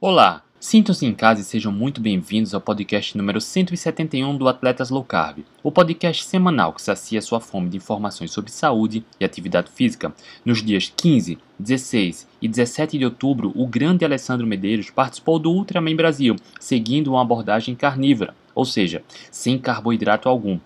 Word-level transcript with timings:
Olá, 0.00 0.44
sintam-se 0.60 1.04
em 1.04 1.12
casa 1.12 1.40
e 1.40 1.44
sejam 1.44 1.72
muito 1.72 2.00
bem-vindos 2.00 2.54
ao 2.54 2.60
podcast 2.60 3.18
número 3.18 3.40
171 3.40 4.36
do 4.36 4.46
Atletas 4.46 4.90
Low 4.90 5.02
Carb, 5.02 5.40
o 5.60 5.72
podcast 5.72 6.24
semanal 6.24 6.72
que 6.72 6.80
sacia 6.80 7.20
sua 7.20 7.40
fome 7.40 7.68
de 7.68 7.78
informações 7.78 8.30
sobre 8.30 8.52
saúde 8.52 9.04
e 9.18 9.24
atividade 9.24 9.72
física. 9.72 10.14
Nos 10.44 10.62
dias 10.62 10.92
15, 10.96 11.36
16 11.58 12.28
e 12.40 12.46
17 12.46 12.96
de 12.96 13.04
outubro, 13.06 13.52
o 13.56 13.66
grande 13.66 14.04
Alessandro 14.04 14.46
Medeiros 14.46 14.88
participou 14.88 15.36
do 15.36 15.50
Ultraman 15.50 15.96
Brasil, 15.96 16.36
seguindo 16.60 17.08
uma 17.08 17.22
abordagem 17.22 17.74
carnívora, 17.74 18.36
ou 18.54 18.64
seja, 18.64 19.02
sem 19.32 19.58
carboidrato 19.58 20.28
algum. 20.28 20.60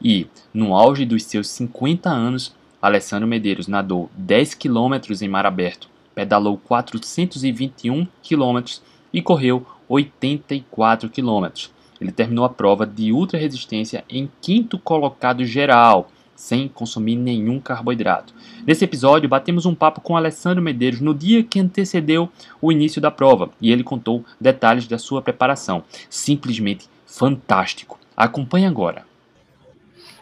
E, 0.00 0.26
no 0.54 0.74
auge 0.74 1.04
dos 1.04 1.24
seus 1.24 1.50
50 1.50 2.08
anos, 2.08 2.56
Alessandro 2.80 3.28
Medeiros 3.28 3.68
nadou 3.68 4.10
10 4.16 4.54
quilômetros 4.54 5.20
em 5.20 5.28
mar 5.28 5.44
aberto 5.44 5.90
pedalou 6.18 6.58
421 6.58 8.04
km 8.28 8.80
e 9.12 9.22
correu 9.22 9.64
84 9.88 11.08
km. 11.08 11.68
Ele 12.00 12.10
terminou 12.10 12.44
a 12.44 12.48
prova 12.48 12.84
de 12.84 13.12
ultra 13.12 13.38
resistência 13.38 14.04
em 14.10 14.28
quinto 14.40 14.80
colocado 14.80 15.44
geral, 15.44 16.10
sem 16.34 16.66
consumir 16.66 17.14
nenhum 17.14 17.60
carboidrato. 17.60 18.34
Nesse 18.66 18.84
episódio, 18.84 19.28
batemos 19.28 19.64
um 19.64 19.76
papo 19.76 20.00
com 20.00 20.16
Alessandro 20.16 20.60
Medeiros 20.60 21.00
no 21.00 21.14
dia 21.14 21.44
que 21.44 21.60
antecedeu 21.60 22.28
o 22.60 22.72
início 22.72 23.00
da 23.00 23.12
prova 23.12 23.50
e 23.60 23.70
ele 23.70 23.84
contou 23.84 24.24
detalhes 24.40 24.88
da 24.88 24.98
sua 24.98 25.22
preparação. 25.22 25.84
Simplesmente 26.10 26.88
fantástico. 27.06 27.96
Acompanhe 28.16 28.66
agora. 28.66 29.06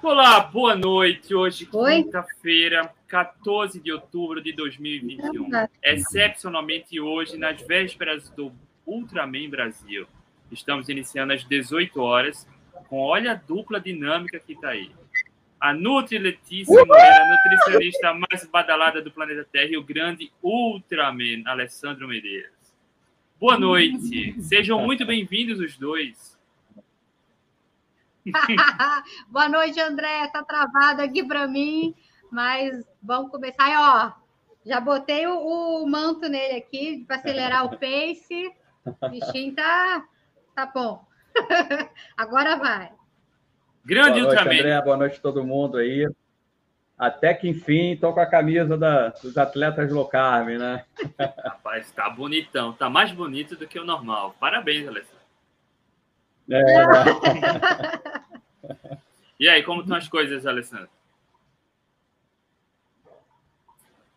Olá, 0.02 0.40
boa 0.40 0.76
noite. 0.76 1.34
Hoje, 1.34 1.64
quinta-feira, 1.64 2.90
14 3.08 3.80
de 3.80 3.92
outubro 3.92 4.42
de 4.42 4.52
2021. 4.52 5.48
Excepcionalmente 5.82 7.00
hoje, 7.00 7.36
nas 7.36 7.60
vésperas 7.62 8.28
do 8.30 8.52
Ultraman 8.86 9.48
Brasil. 9.48 10.06
Estamos 10.50 10.88
iniciando 10.88 11.32
às 11.32 11.44
18 11.44 12.00
horas, 12.00 12.48
com 12.88 13.00
olha 13.00 13.32
a 13.32 13.34
dupla 13.34 13.80
dinâmica 13.80 14.38
que 14.38 14.52
está 14.52 14.70
aí. 14.70 14.90
A 15.60 15.72
Nutri 15.72 16.18
Letícia 16.18 16.84
Moreira, 16.84 17.24
nutricionista 17.28 18.14
mais 18.14 18.46
badalada 18.46 19.00
do 19.00 19.10
planeta 19.10 19.46
Terra, 19.50 19.70
e 19.70 19.76
o 19.76 19.82
grande 19.82 20.30
Ultraman, 20.42 21.42
Alessandro 21.46 22.06
Medeiros. 22.06 22.52
Boa 23.40 23.58
noite. 23.58 24.40
Sejam 24.42 24.80
muito 24.80 25.04
bem-vindos 25.04 25.60
os 25.60 25.76
dois. 25.76 26.36
Boa 29.28 29.48
noite, 29.48 29.80
André. 29.80 30.28
Tá 30.28 30.42
travado 30.42 31.02
aqui 31.02 31.24
para 31.24 31.46
mim. 31.46 31.94
Mas 32.30 32.84
vamos 33.02 33.30
começar. 33.30 33.68
E, 33.68 33.76
ó, 33.76 34.12
já 34.64 34.80
botei 34.80 35.26
o, 35.26 35.82
o 35.82 35.86
manto 35.88 36.28
nele 36.28 36.58
aqui 36.58 37.04
para 37.06 37.16
acelerar 37.16 37.64
o 37.64 37.78
pace. 37.78 38.52
O 39.00 39.08
bichinho 39.08 39.54
tá, 39.54 40.04
tá 40.54 40.66
bom. 40.66 41.04
Agora 42.16 42.56
vai. 42.56 42.92
Grande 43.84 44.20
Boa 44.20 44.34
noite, 44.34 44.42
André. 44.42 44.82
Boa 44.82 44.96
noite 44.96 45.18
a 45.18 45.22
todo 45.22 45.44
mundo 45.44 45.76
aí. 45.78 46.08
Até 46.98 47.34
que 47.34 47.48
enfim, 47.48 47.92
estou 47.92 48.14
com 48.14 48.20
a 48.20 48.26
camisa 48.26 48.76
da, 48.76 49.10
dos 49.10 49.36
atletas 49.36 49.92
low 49.92 50.08
carb, 50.08 50.48
né? 50.58 50.84
Rapaz, 51.44 51.92
tá 51.92 52.08
bonitão. 52.08 52.72
Tá 52.72 52.88
mais 52.88 53.12
bonito 53.12 53.54
do 53.54 53.68
que 53.68 53.78
o 53.78 53.84
normal. 53.84 54.34
Parabéns, 54.40 54.88
Alessandro. 54.88 55.16
É. 56.50 56.62
e 59.38 59.48
aí, 59.48 59.62
como 59.62 59.82
estão 59.82 59.96
as 59.96 60.08
coisas, 60.08 60.46
Alessandro? 60.46 60.88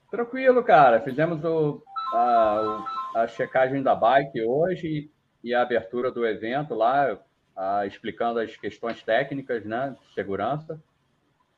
Tranquilo, 0.10 0.64
cara. 0.64 1.02
Fizemos 1.02 1.44
o, 1.44 1.84
a, 2.14 2.86
a 3.16 3.28
checagem 3.28 3.84
da 3.84 3.94
bike 3.96 4.42
hoje 4.42 5.12
e 5.44 5.54
a 5.54 5.62
abertura 5.62 6.12
do 6.12 6.26
evento 6.26 6.74
lá, 6.74 7.18
a, 7.56 7.86
explicando 7.86 8.40
as 8.40 8.56
questões 8.58 9.04
técnicas, 9.04 9.66
né, 9.66 9.96
de 10.02 10.14
segurança. 10.14 10.82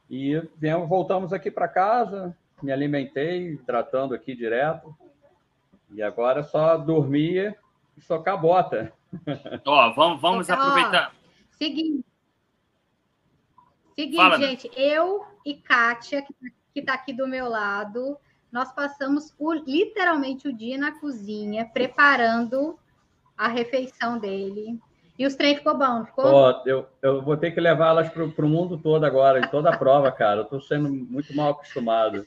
E 0.09 0.41
viemos, 0.57 0.89
voltamos 0.89 1.31
aqui 1.31 1.49
para 1.49 1.67
casa, 1.67 2.35
me 2.61 2.71
alimentei, 2.71 3.57
tratando 3.65 4.13
aqui 4.13 4.35
direto. 4.35 4.93
E 5.89 6.01
agora 6.01 6.41
é 6.41 6.43
só 6.43 6.77
dormir 6.77 7.57
e 7.97 8.01
socar 8.01 8.33
a 8.33 8.37
bota. 8.37 8.93
Ó, 9.65 9.93
vamos, 9.93 10.21
vamos 10.21 10.49
então, 10.49 10.61
aproveitar. 10.61 11.13
Ó, 11.13 11.57
seguinte. 11.57 12.05
Seguinte, 13.95 14.15
Fala, 14.17 14.37
gente, 14.37 14.67
né? 14.69 14.73
eu 14.77 15.25
e 15.45 15.55
Kátia, 15.55 16.25
que 16.73 16.79
está 16.79 16.93
aqui 16.93 17.13
do 17.13 17.27
meu 17.27 17.47
lado, 17.49 18.17
nós 18.51 18.71
passamos 18.73 19.33
o, 19.39 19.53
literalmente 19.53 20.47
o 20.47 20.53
dia 20.53 20.77
na 20.77 20.91
cozinha, 20.99 21.65
preparando 21.65 22.77
a 23.37 23.47
refeição 23.47 24.19
dele. 24.19 24.79
E 25.17 25.25
os 25.25 25.35
trem 25.35 25.55
ficou 25.55 25.77
bom, 25.77 26.05
ficou? 26.05 26.25
Oh, 26.25 26.67
eu, 26.67 26.87
eu 27.01 27.21
vou 27.21 27.37
ter 27.37 27.51
que 27.51 27.61
levá-las 27.61 28.09
para 28.09 28.23
o 28.23 28.49
mundo 28.49 28.77
todo 28.77 29.05
agora, 29.05 29.39
em 29.39 29.47
toda 29.47 29.69
a 29.69 29.77
prova, 29.77 30.11
cara. 30.11 30.39
Eu 30.39 30.43
estou 30.43 30.59
sendo 30.61 30.89
muito 30.89 31.35
mal 31.35 31.51
acostumado. 31.51 32.25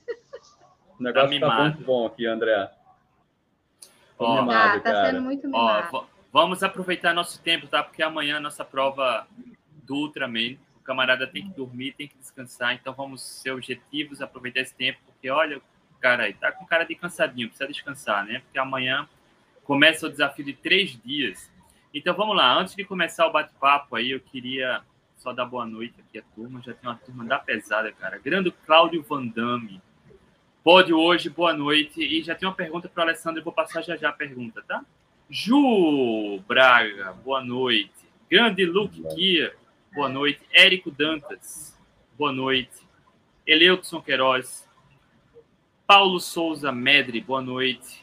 O 0.98 1.02
negócio 1.02 1.34
está 1.34 1.48
tá 1.48 1.62
muito 1.62 1.82
bom 1.82 2.06
aqui, 2.06 2.24
André. 2.26 2.70
Ó, 4.18 4.40
mimado, 4.40 4.80
tá, 4.80 4.92
tá 4.92 5.06
sendo 5.06 5.22
muito 5.22 5.46
mimado. 5.46 5.88
Ó, 5.92 6.04
vamos 6.32 6.62
aproveitar 6.62 7.12
nosso 7.12 7.40
tempo, 7.42 7.66
tá? 7.66 7.82
Porque 7.82 8.02
amanhã 8.02 8.38
nossa 8.38 8.64
prova 8.64 9.26
do 9.82 9.94
Ultraman, 9.96 10.56
o 10.76 10.80
camarada 10.84 11.26
tem 11.26 11.48
que 11.48 11.56
dormir, 11.56 11.94
tem 11.94 12.08
que 12.08 12.16
descansar, 12.16 12.74
então 12.74 12.94
vamos 12.94 13.22
ser 13.22 13.50
objetivos, 13.50 14.22
aproveitar 14.22 14.60
esse 14.60 14.74
tempo, 14.74 15.00
porque 15.04 15.28
olha, 15.30 15.60
cara 16.04 16.24
aí? 16.24 16.34
Tá 16.34 16.52
com 16.52 16.66
cara 16.66 16.84
de 16.84 16.94
cansadinho, 16.94 17.48
precisa 17.48 17.66
descansar, 17.66 18.26
né? 18.26 18.40
Porque 18.40 18.58
amanhã 18.58 19.08
começa 19.62 20.06
o 20.06 20.10
desafio 20.10 20.44
de 20.44 20.52
três 20.52 21.00
dias. 21.02 21.50
Então 21.94 22.14
vamos 22.14 22.36
lá, 22.36 22.58
antes 22.58 22.76
de 22.76 22.84
começar 22.84 23.26
o 23.26 23.32
bate-papo 23.32 23.96
aí, 23.96 24.10
eu 24.10 24.20
queria 24.20 24.82
só 25.16 25.32
dar 25.32 25.46
boa 25.46 25.64
noite 25.64 25.94
aqui 25.98 26.18
à 26.18 26.22
turma. 26.34 26.60
Já 26.62 26.74
tem 26.74 26.90
uma 26.90 26.96
turma 26.96 27.24
da 27.24 27.38
pesada, 27.38 27.90
cara. 27.90 28.18
Grande 28.18 28.50
Cláudio 28.66 29.02
Vandame. 29.02 29.80
Pode 30.62 30.92
hoje, 30.92 31.30
boa 31.30 31.54
noite. 31.54 32.02
E 32.02 32.22
já 32.22 32.34
tem 32.34 32.46
uma 32.46 32.54
pergunta 32.54 32.86
para 32.86 33.00
o 33.00 33.04
Alessandro, 33.04 33.40
eu 33.40 33.44
vou 33.44 33.52
passar 33.52 33.80
já 33.80 33.96
já 33.96 34.10
a 34.10 34.12
pergunta, 34.12 34.62
tá? 34.68 34.84
Ju 35.30 36.38
Braga, 36.46 37.14
boa 37.24 37.42
noite. 37.42 37.94
Grande 38.30 38.66
Luke 38.66 39.02
Kia, 39.14 39.54
boa 39.94 40.10
noite. 40.10 40.42
Érico 40.52 40.90
Dantas, 40.90 41.74
boa 42.18 42.30
noite. 42.30 42.84
Eleutson 43.46 44.02
Queiroz, 44.02 44.68
Paulo 45.86 46.18
Souza 46.18 46.72
Medri, 46.72 47.20
boa 47.20 47.42
noite. 47.42 48.02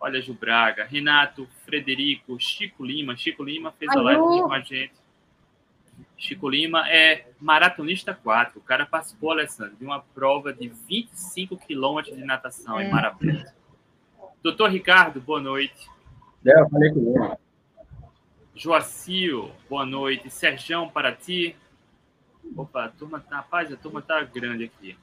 Olha, 0.00 0.20
Ju 0.20 0.34
Braga, 0.34 0.84
Renato, 0.84 1.46
Frederico, 1.64 2.38
Chico 2.38 2.84
Lima. 2.84 3.16
Chico 3.16 3.44
Lima 3.44 3.70
fez 3.70 3.90
a 3.92 4.00
live 4.00 4.20
com 4.20 4.52
a 4.52 4.60
gente. 4.60 4.92
Chico 6.18 6.48
Lima 6.48 6.88
é 6.90 7.30
maratonista 7.40 8.12
4. 8.12 8.58
O 8.58 8.62
cara 8.62 8.84
participou, 8.84 9.30
Alessandro, 9.30 9.76
de 9.76 9.84
uma 9.84 10.00
prova 10.00 10.52
de 10.52 10.68
25 10.68 11.56
quilômetros 11.56 12.16
de 12.16 12.24
natação 12.24 12.80
é. 12.80 12.86
em 12.86 12.90
Maravilha. 12.90 13.54
Doutor 14.42 14.70
Ricardo, 14.70 15.20
boa 15.20 15.40
noite. 15.40 15.88
É, 16.44 16.60
eu 16.60 16.68
falei 16.68 16.92
com 16.92 17.00
ele. 17.00 17.36
Joacio, 18.52 19.52
boa 19.70 19.86
noite. 19.86 20.28
Serjão, 20.28 20.88
para 20.88 21.12
ti. 21.12 21.54
Opa, 22.56 22.86
a 22.86 22.88
turma 22.88 23.20
tá, 23.20 23.36
rapaz, 23.36 23.72
a 23.72 23.76
turma 23.76 24.02
tá 24.02 24.22
grande 24.22 24.64
aqui. 24.64 24.98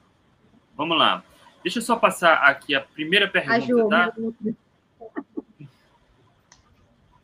Vamos 0.76 0.98
lá. 0.98 1.24
Deixa 1.64 1.78
eu 1.78 1.82
só 1.82 1.96
passar 1.96 2.34
aqui 2.42 2.74
a 2.74 2.80
primeira 2.82 3.26
pergunta, 3.26 3.60
Ju, 3.62 3.88
tá? 3.88 4.12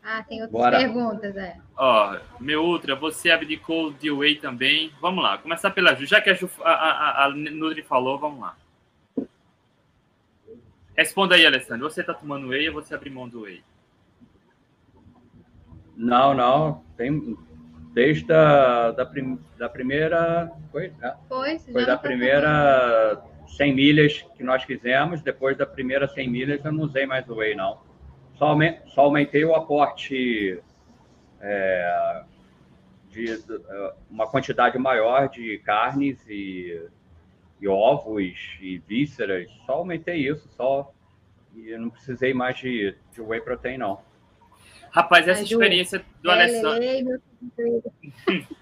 Ah, 0.03 0.23
tem 0.23 0.41
outras 0.41 0.51
Bora. 0.51 0.78
perguntas, 0.78 1.37
é. 1.37 1.59
Ó, 1.77 2.19
meu 2.41 2.65
outra, 2.65 2.97
você 2.97 3.31
abdicou 3.31 3.93
de 3.93 4.11
whey 4.11 4.37
também. 4.37 4.91
Vamos 4.99 5.23
lá, 5.23 5.37
começar 5.37 5.71
pela 5.71 5.95
Ju. 5.95 6.06
Já 6.06 6.23
que 6.23 6.31
a, 6.31 6.34
Ju, 6.34 6.50
a, 6.62 6.71
a, 6.73 7.25
a 7.27 7.31
Nutri 7.31 7.83
falou, 7.83 8.19
vamos 8.19 8.41
lá. 8.41 8.56
Responda 10.97 11.34
aí, 11.34 11.45
Alessandro. 11.45 11.91
Você 11.91 12.00
está 12.00 12.15
tomando 12.15 12.49
whey 12.49 12.67
ou 12.71 12.75
você 12.75 12.95
abriu 12.95 13.12
mão 13.12 13.29
do 13.29 13.43
whey? 13.43 13.62
Não, 15.94 16.32
não. 16.32 16.82
Tem, 16.97 17.37
desde 17.93 18.32
a 18.32 18.91
da, 18.93 19.05
prim, 19.05 19.38
da 19.59 19.69
primeira. 19.69 20.50
Foi, 20.73 20.94
né? 20.99 21.14
foi, 21.29 21.59
foi 21.59 21.85
da 21.85 21.97
tá 21.97 22.03
primeira 22.03 23.23
100 23.56 23.75
milhas 23.75 24.26
que 24.37 24.43
nós 24.43 24.62
fizemos, 24.64 25.23
depois 25.23 25.56
da 25.56 25.67
primeira 25.67 26.08
100 26.08 26.29
milhas 26.29 26.64
eu 26.64 26.73
não 26.73 26.85
usei 26.85 27.06
mais 27.06 27.29
o 27.29 27.37
whey, 27.37 27.55
não. 27.55 27.81
Só, 28.35 28.56
só 28.87 29.02
aumentei 29.02 29.44
o 29.44 29.55
aporte 29.55 30.61
é, 31.41 32.23
de, 33.11 33.37
de, 33.43 33.61
uma 34.11 34.26
quantidade 34.26 34.79
maior 34.79 35.29
de 35.29 35.58
carnes 35.58 36.19
e, 36.29 36.82
e, 37.61 37.69
ovos 37.69 38.56
e 38.61 38.79
vísceras. 38.87 39.50
Só 39.67 39.75
aumentei 39.75 40.29
isso, 40.29 40.49
só. 40.56 40.93
E 41.55 41.70
eu 41.70 41.81
não 41.81 41.91
precisei 41.91 42.32
mais 42.32 42.56
de, 42.56 42.94
de 43.12 43.20
whey 43.20 43.41
protein, 43.41 43.79
não. 43.79 44.00
Rapaz, 44.91 45.29
essa 45.29 45.43
experiência 45.43 46.05
do 46.23 46.31
Alessandro. 46.31 47.23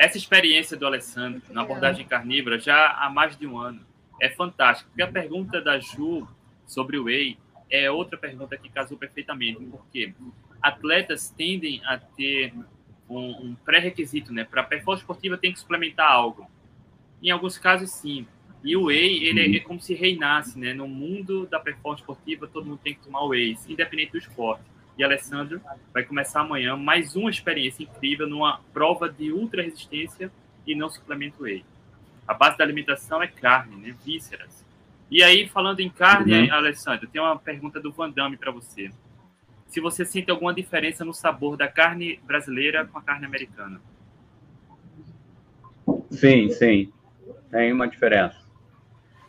Essa 0.00 0.16
experiência 0.16 0.78
do 0.78 0.86
Alessandro 0.86 1.42
na 1.50 1.60
abordagem 1.60 2.06
carnívora 2.06 2.58
já 2.58 2.86
há 2.92 3.10
mais 3.10 3.36
de 3.36 3.46
um 3.46 3.58
ano 3.58 3.82
é 4.18 4.30
fantástica. 4.30 4.88
Porque 4.88 5.02
a 5.02 5.12
pergunta 5.12 5.60
da 5.60 5.78
Ju 5.78 6.26
sobre 6.66 6.96
o 6.96 7.04
whey 7.04 7.36
é 7.70 7.90
outra 7.90 8.16
pergunta 8.16 8.56
que 8.56 8.70
casou 8.70 8.96
perfeitamente, 8.96 9.62
porque 9.66 10.14
atletas 10.62 11.28
tendem 11.28 11.82
a 11.84 11.98
ter 11.98 12.54
um, 13.10 13.48
um 13.48 13.54
pré-requisito, 13.62 14.32
né? 14.32 14.42
Para 14.42 14.62
performance 14.62 15.02
esportiva 15.02 15.36
tem 15.36 15.52
que 15.52 15.60
suplementar 15.60 16.10
algo. 16.10 16.50
Em 17.22 17.30
alguns 17.30 17.58
casos, 17.58 17.90
sim. 17.90 18.26
E 18.64 18.74
o 18.78 18.84
whey, 18.84 19.22
ele 19.24 19.54
é, 19.54 19.56
é 19.58 19.60
como 19.60 19.82
se 19.82 19.92
reinasse, 19.92 20.58
né? 20.58 20.72
No 20.72 20.88
mundo 20.88 21.46
da 21.46 21.60
performance 21.60 22.00
esportiva, 22.00 22.48
todo 22.48 22.64
mundo 22.64 22.80
tem 22.82 22.94
que 22.94 23.02
tomar 23.02 23.22
whey, 23.24 23.54
independente 23.68 24.12
do 24.12 24.18
esporte. 24.18 24.64
E 25.00 25.02
Alessandro 25.02 25.62
vai 25.94 26.02
começar 26.02 26.42
amanhã 26.42 26.76
mais 26.76 27.16
uma 27.16 27.30
experiência 27.30 27.84
incrível 27.84 28.28
numa 28.28 28.60
prova 28.70 29.08
de 29.08 29.32
ultra 29.32 29.62
resistência 29.62 30.30
e 30.66 30.74
não 30.74 30.90
suplemento 30.90 31.42
whey. 31.42 31.64
A 32.28 32.34
base 32.34 32.58
da 32.58 32.64
alimentação 32.64 33.22
é 33.22 33.26
carne, 33.26 33.76
né? 33.76 33.96
Vísceras. 34.04 34.62
E 35.10 35.22
aí, 35.22 35.48
falando 35.48 35.80
em 35.80 35.88
carne, 35.88 36.50
uhum. 36.50 36.52
Alessandro, 36.52 37.08
tem 37.08 37.18
uma 37.18 37.38
pergunta 37.38 37.80
do 37.80 37.90
Van 37.90 38.10
Damme 38.10 38.36
para 38.36 38.52
você. 38.52 38.90
Se 39.68 39.80
você 39.80 40.04
sente 40.04 40.30
alguma 40.30 40.52
diferença 40.52 41.02
no 41.02 41.14
sabor 41.14 41.56
da 41.56 41.66
carne 41.66 42.20
brasileira 42.26 42.84
com 42.84 42.98
a 42.98 43.02
carne 43.02 43.24
americana? 43.24 43.80
Sim, 46.10 46.50
sim. 46.50 46.92
Tem 47.50 47.72
uma 47.72 47.88
diferença. 47.88 48.38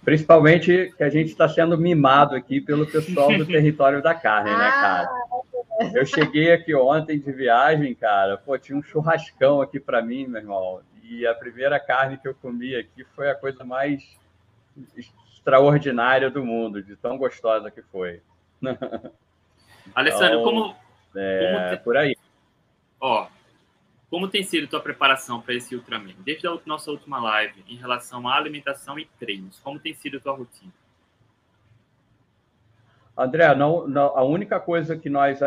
Principalmente 0.03 0.93
que 0.97 1.03
a 1.03 1.09
gente 1.09 1.29
está 1.29 1.47
sendo 1.47 1.77
mimado 1.77 2.35
aqui 2.35 2.59
pelo 2.59 2.85
pessoal 2.85 3.33
do 3.37 3.45
território 3.47 4.01
da 4.01 4.13
carne, 4.13 4.49
né, 4.49 4.69
cara? 4.69 5.20
Eu 5.93 6.05
cheguei 6.05 6.51
aqui 6.51 6.73
ontem 6.75 7.19
de 7.19 7.31
viagem, 7.31 7.93
cara. 7.95 8.37
Pô, 8.37 8.57
tinha 8.57 8.77
um 8.77 8.83
churrascão 8.83 9.61
aqui 9.61 9.79
para 9.79 10.01
mim, 10.01 10.27
meu 10.27 10.41
irmão. 10.41 10.81
E 11.03 11.25
a 11.25 11.33
primeira 11.33 11.79
carne 11.79 12.17
que 12.17 12.27
eu 12.27 12.35
comi 12.35 12.75
aqui 12.75 13.03
foi 13.15 13.29
a 13.29 13.35
coisa 13.35 13.63
mais 13.63 14.01
extraordinária 14.95 16.29
do 16.29 16.45
mundo, 16.45 16.81
de 16.81 16.95
tão 16.95 17.17
gostosa 17.17 17.69
que 17.69 17.81
foi. 17.81 18.21
Alessandro, 19.95 20.39
então, 20.39 20.43
como, 20.43 20.75
é, 21.15 21.69
como 21.69 21.83
por 21.83 21.97
aí. 21.97 22.15
Ó, 22.99 23.27
como 24.09 24.27
tem 24.27 24.43
sido 24.43 24.67
tua 24.67 24.81
preparação 24.81 25.41
para 25.41 25.53
esse 25.53 25.75
Ultraman? 25.75 26.13
Desde 26.19 26.47
a 26.47 26.57
nossa 26.65 26.91
última 26.91 27.19
live, 27.19 27.63
em 27.67 27.75
relação 27.75 28.27
à 28.27 28.35
alimentação 28.35 28.99
e 28.99 29.05
treinos, 29.19 29.59
como 29.59 29.79
tem 29.79 29.93
sido 29.93 30.17
a 30.17 30.19
tua 30.19 30.35
rotina? 30.35 30.71
André, 33.17 33.53
não, 33.55 33.87
não, 33.87 34.17
a 34.17 34.23
única 34.23 34.59
coisa 34.59 34.97
que 34.97 35.09
nós 35.09 35.41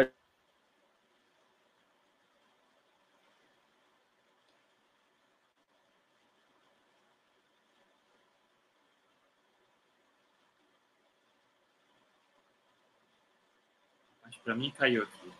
Para 14.42 14.54
mim 14.54 14.70
caiu 14.70 15.02
aqui. 15.02 15.32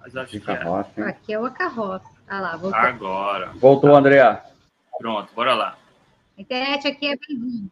Mas 0.00 0.16
acho 0.16 0.30
que 0.32 0.40
carroça, 0.40 0.90
é. 0.96 1.08
Aqui 1.08 1.32
é 1.34 1.38
uma 1.38 1.50
carroça. 1.50 2.04
Ah 2.26 2.40
lá, 2.40 2.56
voltou. 2.56 2.80
Agora. 2.80 3.52
Voltou, 3.54 3.94
André. 3.94 4.42
Pronto, 4.98 5.32
bora 5.34 5.54
lá. 5.54 5.78
A 6.36 6.40
internet 6.40 6.88
aqui 6.88 7.08
é 7.08 7.16
bem 7.16 7.70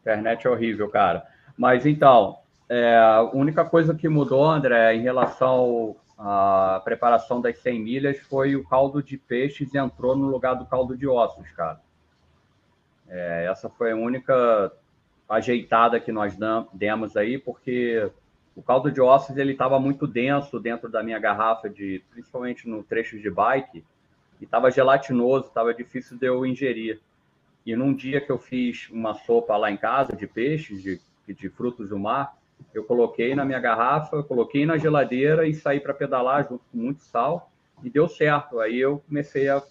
Internet 0.00 0.46
é 0.46 0.50
horrível, 0.50 0.88
cara. 0.88 1.26
Mas 1.56 1.86
então, 1.86 2.38
é, 2.68 2.96
a 2.96 3.22
única 3.22 3.64
coisa 3.64 3.94
que 3.94 4.08
mudou, 4.08 4.44
André, 4.44 4.94
em 4.94 5.00
relação 5.00 5.96
à 6.18 6.80
preparação 6.84 7.40
das 7.40 7.58
100 7.58 7.80
milhas 7.80 8.18
foi 8.18 8.56
o 8.56 8.64
caldo 8.64 9.02
de 9.02 9.16
peixes 9.16 9.74
entrou 9.74 10.14
no 10.14 10.26
lugar 10.26 10.54
do 10.54 10.66
caldo 10.66 10.96
de 10.96 11.06
ossos, 11.06 11.50
cara. 11.52 11.80
É, 13.08 13.46
essa 13.50 13.70
foi 13.70 13.92
a 13.92 13.96
única 13.96 14.70
ajeitada 15.28 15.98
que 15.98 16.12
nós 16.12 16.36
demos 16.72 17.16
aí, 17.16 17.38
porque 17.38 18.10
o 18.54 18.62
caldo 18.62 18.90
de 18.90 19.00
ossos 19.00 19.36
ele 19.36 19.52
estava 19.52 19.78
muito 19.78 20.06
denso 20.06 20.60
dentro 20.60 20.90
da 20.90 21.02
minha 21.02 21.18
garrafa 21.18 21.70
de, 21.70 22.02
principalmente 22.10 22.68
no 22.68 22.82
trecho 22.82 23.18
de 23.18 23.30
bike, 23.30 23.84
e 24.40 24.44
estava 24.44 24.70
gelatinoso, 24.70 25.46
estava 25.46 25.72
difícil 25.72 26.18
de 26.18 26.26
eu 26.26 26.44
ingerir. 26.44 27.00
E 27.64 27.74
num 27.74 27.94
dia 27.94 28.20
que 28.20 28.30
eu 28.30 28.38
fiz 28.38 28.88
uma 28.90 29.14
sopa 29.14 29.56
lá 29.56 29.70
em 29.70 29.76
casa 29.76 30.14
de 30.14 30.26
peixes, 30.26 30.82
de, 30.82 31.00
de 31.26 31.48
frutos 31.48 31.88
do 31.88 31.98
mar, 31.98 32.37
eu 32.74 32.84
coloquei 32.84 33.34
na 33.34 33.44
minha 33.44 33.60
garrafa, 33.60 34.22
coloquei 34.22 34.66
na 34.66 34.76
geladeira 34.76 35.46
e 35.46 35.54
saí 35.54 35.80
para 35.80 35.94
pedalar 35.94 36.48
junto 36.48 36.64
com 36.70 36.78
muito 36.78 37.02
sal 37.02 37.50
e 37.82 37.90
deu 37.90 38.08
certo. 38.08 38.60
Aí 38.60 38.78
eu 38.78 39.02
comecei 39.06 39.48
a, 39.48 39.62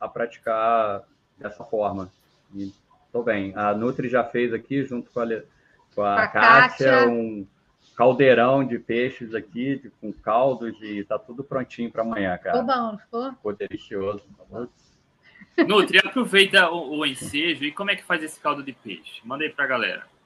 a 0.00 0.08
praticar 0.08 1.04
dessa 1.36 1.64
forma. 1.64 2.10
E 2.54 2.72
tô 3.12 3.22
bem. 3.22 3.52
A 3.56 3.74
Nutri 3.74 4.08
já 4.08 4.24
fez 4.24 4.52
aqui, 4.52 4.84
junto 4.84 5.10
com 5.10 5.20
a, 5.20 5.26
com 5.94 6.02
a, 6.02 6.22
a 6.22 6.28
Kátia, 6.28 6.90
Kátia, 6.90 7.08
um 7.08 7.46
caldeirão 7.96 8.64
de 8.64 8.78
peixes 8.78 9.34
aqui, 9.34 9.76
de, 9.76 9.90
com 10.00 10.12
caldos, 10.12 10.76
e 10.82 11.04
tá 11.04 11.18
tudo 11.18 11.42
prontinho 11.42 11.90
para 11.90 12.02
amanhã, 12.02 12.38
cara. 12.38 12.60
Ficou 12.60 12.76
bom, 12.76 12.98
ficou? 12.98 13.32
Ficou 13.32 13.56
delicioso. 13.56 14.24
Nutri, 15.66 15.98
aproveita 15.98 16.70
o, 16.70 16.98
o 16.98 17.06
ensejo 17.06 17.64
e 17.64 17.72
como 17.72 17.90
é 17.90 17.96
que 17.96 18.04
faz 18.04 18.22
esse 18.22 18.38
caldo 18.38 18.62
de 18.62 18.72
peixe? 18.72 19.20
Manda 19.24 19.44
aí 19.44 19.50
para 19.50 19.64
a 19.64 19.68
galera. 19.68 20.17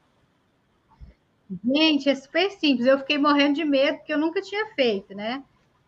Gente, 1.65 2.09
é 2.09 2.15
super 2.15 2.51
simples. 2.53 2.87
Eu 2.87 2.99
fiquei 2.99 3.19
morrendo 3.19 3.55
de 3.55 3.65
medo 3.65 3.99
porque 3.99 4.13
eu 4.13 4.19
nunca 4.19 4.41
tinha 4.41 4.67
feito, 4.75 5.15
né? 5.15 5.43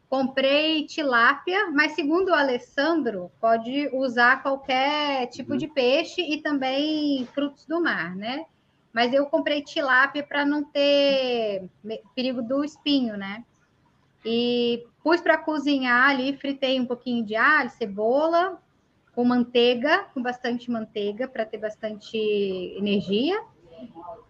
Comprei 0.09 0.87
tilápia, 0.87 1.71
mas 1.71 1.93
segundo 1.93 2.29
o 2.29 2.35
Alessandro, 2.35 3.31
pode 3.41 3.89
usar 3.93 4.43
qualquer 4.43 5.27
tipo 5.29 5.53
uhum. 5.53 5.59
de 5.59 5.67
peixe 5.67 6.21
e 6.21 6.41
também 6.41 7.27
frutos 7.35 7.65
do 7.67 7.81
mar, 7.81 8.15
né? 8.15 8.45
Mas 8.93 9.13
eu 9.13 9.27
comprei 9.27 9.63
tilápia 9.63 10.23
para 10.23 10.45
não 10.45 10.63
ter 10.63 11.69
perigo 12.15 12.43
do 12.43 12.63
espinho, 12.63 13.17
né? 13.17 13.45
E 14.25 14.87
pus 15.03 15.21
para 15.21 15.37
cozinhar 15.37 16.11
ali, 16.11 16.37
fritei 16.37 16.81
um 16.81 16.87
pouquinho 16.87 17.25
de 17.25 17.35
alho, 17.35 17.71
cebola, 17.71 18.63
com 19.15 19.25
manteiga, 19.25 20.07
com 20.15 20.23
bastante 20.23 20.71
manteiga 20.71 21.27
para 21.27 21.45
ter 21.45 21.59
bastante 21.59 22.17
energia. 22.77 23.43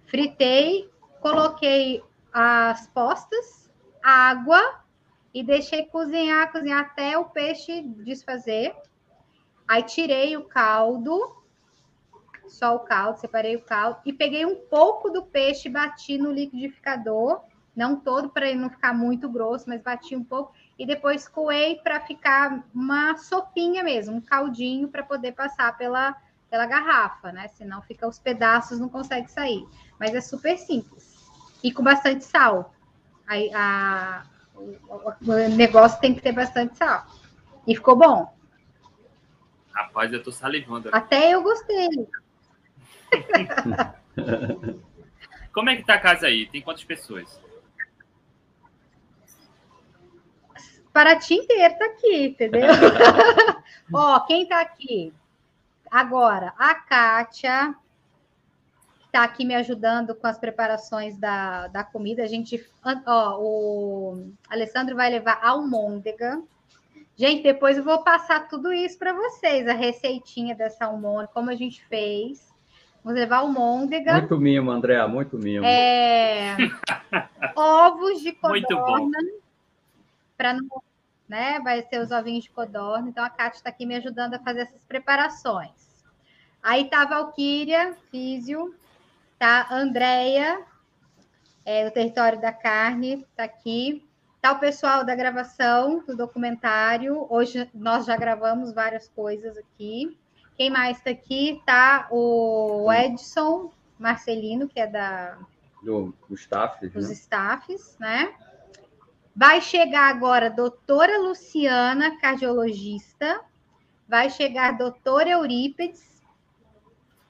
Fritei 0.06 0.90
coloquei 1.24 2.04
as 2.30 2.86
postas, 2.88 3.72
água 4.02 4.60
e 5.32 5.42
deixei 5.42 5.86
cozinhar, 5.86 6.52
cozinhar 6.52 6.82
até 6.82 7.16
o 7.16 7.24
peixe 7.24 7.80
desfazer. 7.80 8.76
Aí 9.66 9.82
tirei 9.84 10.36
o 10.36 10.44
caldo, 10.44 11.42
só 12.46 12.76
o 12.76 12.80
caldo, 12.80 13.20
separei 13.20 13.56
o 13.56 13.62
caldo 13.62 14.00
e 14.04 14.12
peguei 14.12 14.44
um 14.44 14.66
pouco 14.66 15.08
do 15.08 15.22
peixe, 15.22 15.70
bati 15.70 16.18
no 16.18 16.30
liquidificador, 16.30 17.40
não 17.74 17.96
todo 17.96 18.28
para 18.28 18.46
ele 18.46 18.60
não 18.60 18.68
ficar 18.68 18.92
muito 18.92 19.26
grosso, 19.26 19.66
mas 19.66 19.80
bati 19.80 20.14
um 20.14 20.22
pouco 20.22 20.52
e 20.78 20.84
depois 20.84 21.26
coei 21.26 21.76
para 21.76 22.00
ficar 22.00 22.62
uma 22.74 23.16
sopinha 23.16 23.82
mesmo, 23.82 24.16
um 24.16 24.20
caldinho 24.20 24.88
para 24.88 25.02
poder 25.02 25.32
passar 25.32 25.74
pela 25.78 26.14
pela 26.50 26.66
garrafa, 26.66 27.32
né? 27.32 27.48
Senão 27.48 27.82
fica 27.82 28.06
os 28.06 28.20
pedaços, 28.20 28.78
não 28.78 28.88
consegue 28.88 29.28
sair. 29.28 29.66
Mas 29.98 30.14
é 30.14 30.20
super 30.20 30.56
simples 30.56 31.13
e 31.64 31.72
com 31.72 31.82
bastante 31.82 32.24
sal. 32.24 32.72
Aí, 33.26 33.50
a, 33.54 34.24
o, 34.54 35.32
o 35.32 35.48
negócio 35.56 35.98
tem 35.98 36.14
que 36.14 36.20
ter 36.20 36.32
bastante 36.32 36.76
sal. 36.76 37.06
E 37.66 37.74
ficou 37.74 37.96
bom. 37.96 38.36
Rapaz, 39.72 40.12
eu 40.12 40.22
tô 40.22 40.30
salivando. 40.30 40.90
Até 40.92 41.30
eu 41.30 41.42
gostei. 41.42 41.88
Como 45.52 45.70
é 45.70 45.76
que 45.76 45.84
tá 45.84 45.94
a 45.94 46.00
casa 46.00 46.26
aí? 46.26 46.46
Tem 46.46 46.60
quantas 46.60 46.84
pessoas? 46.84 47.40
Paraty 50.92 51.34
inteiro 51.34 51.78
tá 51.78 51.86
aqui, 51.86 52.26
entendeu? 52.26 52.68
Ó, 53.92 54.20
quem 54.20 54.46
tá 54.46 54.60
aqui? 54.60 55.12
Agora, 55.90 56.52
a 56.58 56.74
Kátia, 56.74 57.74
está 59.14 59.22
aqui 59.22 59.44
me 59.44 59.54
ajudando 59.54 60.12
com 60.12 60.26
as 60.26 60.36
preparações 60.36 61.16
da, 61.16 61.68
da 61.68 61.84
comida. 61.84 62.24
A 62.24 62.26
gente, 62.26 62.66
ó, 63.06 63.38
o 63.38 64.26
Alessandro 64.50 64.96
vai 64.96 65.08
levar 65.08 65.38
almôndega. 65.40 66.42
Gente, 67.16 67.44
depois 67.44 67.78
eu 67.78 67.84
vou 67.84 68.02
passar 68.02 68.48
tudo 68.48 68.72
isso 68.72 68.98
para 68.98 69.12
vocês, 69.12 69.68
a 69.68 69.72
receitinha 69.72 70.56
dessa 70.56 70.86
almôndega, 70.86 71.30
como 71.32 71.48
a 71.48 71.54
gente 71.54 71.84
fez. 71.86 72.52
Vamos 73.04 73.20
levar 73.20 73.36
almôndega. 73.36 74.14
Muito 74.14 74.36
mimo, 74.36 74.72
André, 74.72 75.06
muito 75.06 75.38
mimo. 75.38 75.64
É... 75.64 76.56
ovos 77.54 78.20
de 78.20 78.32
codorna. 78.32 79.18
Para 80.36 80.54
não, 80.54 80.82
né? 81.28 81.60
Vai 81.60 81.82
ser 81.82 82.00
os 82.00 82.10
ovinhos 82.10 82.42
de 82.42 82.50
codorna. 82.50 83.08
Então 83.08 83.22
a 83.22 83.30
Kátia 83.30 83.58
está 83.58 83.70
aqui 83.70 83.86
me 83.86 83.94
ajudando 83.94 84.34
a 84.34 84.40
fazer 84.40 84.62
essas 84.62 84.82
preparações. 84.84 85.70
Aí 86.60 86.86
tá 86.86 87.02
a 87.02 87.06
Valquíria, 87.06 87.94
físio, 88.10 88.74
tá? 89.44 89.66
Andréia, 89.70 90.64
é, 91.66 91.86
o 91.86 91.90
território 91.90 92.40
da 92.40 92.50
carne 92.50 93.26
está 93.28 93.44
aqui. 93.44 94.02
Está 94.36 94.52
o 94.52 94.58
pessoal 94.58 95.04
da 95.04 95.14
gravação 95.14 96.02
do 96.06 96.16
documentário. 96.16 97.26
Hoje 97.28 97.68
nós 97.74 98.06
já 98.06 98.16
gravamos 98.16 98.72
várias 98.72 99.06
coisas 99.06 99.58
aqui. 99.58 100.18
Quem 100.56 100.70
mais 100.70 100.96
está 100.96 101.10
aqui? 101.10 101.58
Está 101.58 102.08
o 102.10 102.90
Edson 102.90 103.70
Marcelino, 103.98 104.66
que 104.66 104.80
é 104.80 104.86
da 104.86 105.36
do, 105.82 106.14
do 106.26 106.34
staff, 106.34 106.88
dos 106.88 107.08
né? 107.08 107.14
staffs, 107.14 107.96
né? 108.00 108.34
Vai 109.36 109.60
chegar 109.60 110.08
agora 110.08 110.46
a 110.46 110.50
doutora 110.50 111.18
Luciana, 111.18 112.18
cardiologista. 112.18 113.42
Vai 114.08 114.30
chegar 114.30 114.70
a 114.70 114.78
doutora 114.78 115.28
Eurípedes. 115.28 116.13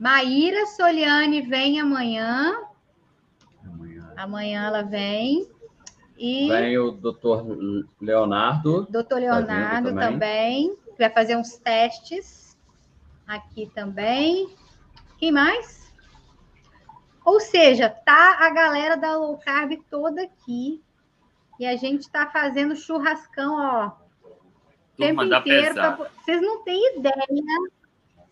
Maíra 0.05 0.67
Soliane 0.67 1.41
vem 1.41 1.81
amanhã. 1.81 2.63
Amanhã, 3.65 4.13
amanhã 4.19 4.67
ela 4.67 4.83
vem. 4.83 5.51
E 6.19 6.47
vem 6.47 6.77
o 6.77 6.91
doutor 6.91 7.43
Leonardo. 7.99 8.87
Doutor 8.91 9.19
Leonardo 9.19 9.89
também. 9.89 10.11
também. 10.11 10.79
Vai 10.99 11.09
fazer 11.09 11.39
uns 11.39 11.57
testes 11.57 12.55
aqui 13.27 13.73
também. 13.75 14.55
Quem 15.17 15.33
mais? 15.33 15.91
Ou 17.25 17.41
seja, 17.41 17.89
tá 17.89 18.37
a 18.41 18.51
galera 18.51 18.99
da 18.99 19.17
low 19.17 19.39
carb 19.39 19.73
toda 19.89 20.23
aqui. 20.23 20.83
E 21.59 21.65
a 21.65 21.77
gente 21.77 22.03
está 22.03 22.27
fazendo 22.27 22.77
churrascão, 22.77 23.57
ó. 23.57 23.87
O 24.23 24.97
tempo 24.99 25.23
inteiro. 25.23 25.73
Pra... 25.73 25.97
Vocês 26.21 26.43
não 26.43 26.63
têm 26.63 26.99
ideia. 26.99 27.27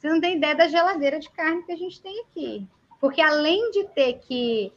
Vocês 0.02 0.14
não 0.14 0.20
têm 0.20 0.36
ideia 0.36 0.56
da 0.56 0.66
geladeira 0.66 1.20
de 1.20 1.30
carne 1.30 1.62
que 1.62 1.70
a 1.70 1.76
gente 1.76 2.02
tem 2.02 2.24
aqui. 2.24 2.66
Porque 3.00 3.20
além 3.20 3.70
de 3.70 3.84
ter 3.90 4.14
que 4.14 4.72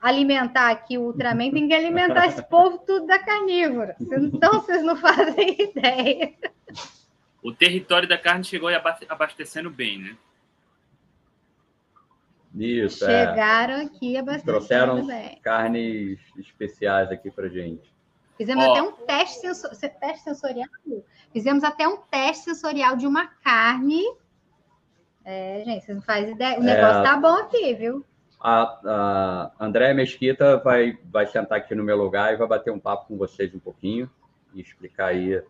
alimentar 0.00 0.70
aqui 0.70 0.96
o 0.96 1.02
Ultraman, 1.02 1.50
tem 1.50 1.68
que 1.68 1.74
alimentar 1.74 2.28
esse 2.28 2.42
povo 2.48 2.78
tudo 2.78 3.06
da 3.06 3.18
carnívora. 3.18 3.94
Então, 4.00 4.54
vocês 4.54 4.82
não 4.82 4.96
fazem 4.96 5.54
ideia. 5.60 6.32
O 7.42 7.52
território 7.52 8.08
da 8.08 8.16
carne 8.16 8.42
chegou 8.42 8.70
abastecendo 9.06 9.68
bem, 9.68 9.98
né? 9.98 10.16
Isso, 12.54 13.04
é. 13.04 13.26
Chegaram 13.26 13.74
é. 13.74 13.84
aqui 13.84 14.16
abastecendo 14.16 14.50
Trouxeram 14.50 15.06
bem. 15.06 15.38
carnes 15.42 16.18
especiais 16.38 17.10
aqui 17.10 17.30
para 17.30 17.48
gente. 17.48 17.92
Fizemos 18.38 18.64
oh. 18.64 18.70
até 18.70 18.82
um 18.82 18.92
teste, 18.92 19.40
sensor... 19.40 19.70
teste 20.00 20.24
sensorial. 20.24 20.70
Fizemos 21.34 21.64
até 21.64 21.86
um 21.86 21.98
teste 21.98 22.44
sensorial 22.44 22.96
de 22.96 23.06
uma 23.06 23.26
carne. 23.26 24.02
É, 25.24 25.62
gente, 25.64 25.84
vocês 25.84 25.96
não 25.96 26.02
fazem 26.02 26.32
ideia. 26.32 26.58
O 26.58 26.62
negócio 26.62 27.00
é... 27.00 27.02
tá 27.02 27.16
bom 27.16 27.34
aqui, 27.34 27.74
viu? 27.74 28.04
A, 28.40 29.50
a 29.58 29.64
Andréa 29.66 29.92
Mesquita 29.92 30.56
vai, 30.58 30.98
vai 31.04 31.26
sentar 31.26 31.58
aqui 31.58 31.74
no 31.74 31.84
meu 31.84 31.96
lugar 31.96 32.32
e 32.32 32.36
vai 32.36 32.48
bater 32.48 32.72
um 32.72 32.80
papo 32.80 33.08
com 33.08 33.18
vocês 33.18 33.54
um 33.54 33.58
pouquinho 33.58 34.10
e 34.54 34.60
explicar 34.60 35.08
aí 35.08 35.42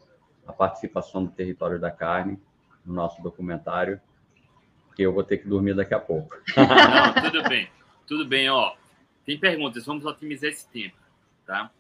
a 0.47 0.53
participação 0.53 1.25
do 1.25 1.31
território 1.31 1.79
da 1.79 1.91
carne 1.91 2.39
no 2.85 2.93
nosso 2.93 3.23
documentário, 3.23 4.01
porque 4.87 5.03
eu 5.03 5.13
vou 5.13 5.23
ter 5.23 5.39
que 5.39 5.49
dormir 5.49 5.75
daqui 5.75 5.95
a 5.95 6.01
pouco. 6.01 6.37
Não, 6.57 7.31
tudo 7.31 7.49
bem, 7.49 7.71
tudo 8.07 8.27
bem, 8.27 8.51
ó. 8.51 8.75
Tem 9.25 9.39
perguntas, 9.39 9.87
vamos 9.87 10.05
otimizar 10.05 10.51
esse 10.51 10.69
tempo, 10.69 10.97
tá? 11.47 11.71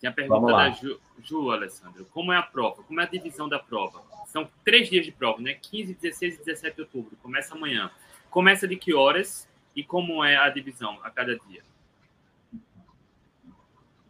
Tem 0.00 0.10
a 0.10 0.12
pergunta 0.12 0.52
da 0.52 0.70
Ju, 0.70 1.00
Ju, 1.22 1.50
Alessandro. 1.50 2.06
Como 2.06 2.32
é 2.32 2.36
a 2.36 2.42
prova? 2.42 2.82
Como 2.82 3.00
é 3.00 3.04
a 3.04 3.08
divisão 3.08 3.48
da 3.48 3.58
prova? 3.58 4.02
São 4.36 4.46
três 4.62 4.90
dias 4.90 5.06
de 5.06 5.12
prova, 5.12 5.40
né? 5.40 5.54
15, 5.54 5.94
16 5.94 6.34
e 6.34 6.44
17 6.44 6.76
de 6.76 6.82
outubro. 6.82 7.16
Começa 7.22 7.54
amanhã. 7.54 7.90
Começa 8.28 8.68
de 8.68 8.76
que 8.76 8.92
horas? 8.92 9.48
E 9.74 9.82
como 9.82 10.22
é 10.22 10.36
a 10.36 10.50
divisão 10.50 10.98
a 11.02 11.10
cada 11.10 11.38
dia? 11.38 11.62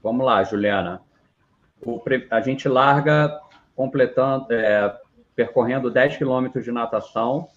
Vamos 0.02 0.26
lá, 0.26 0.42
Juliana. 0.42 1.00
O, 1.80 2.02
a 2.28 2.40
gente 2.40 2.68
larga 2.68 3.40
completando, 3.76 4.52
é, 4.52 4.98
percorrendo 5.36 5.92
10 5.92 6.16
quilômetros 6.16 6.64
de 6.64 6.72
natação 6.72 7.48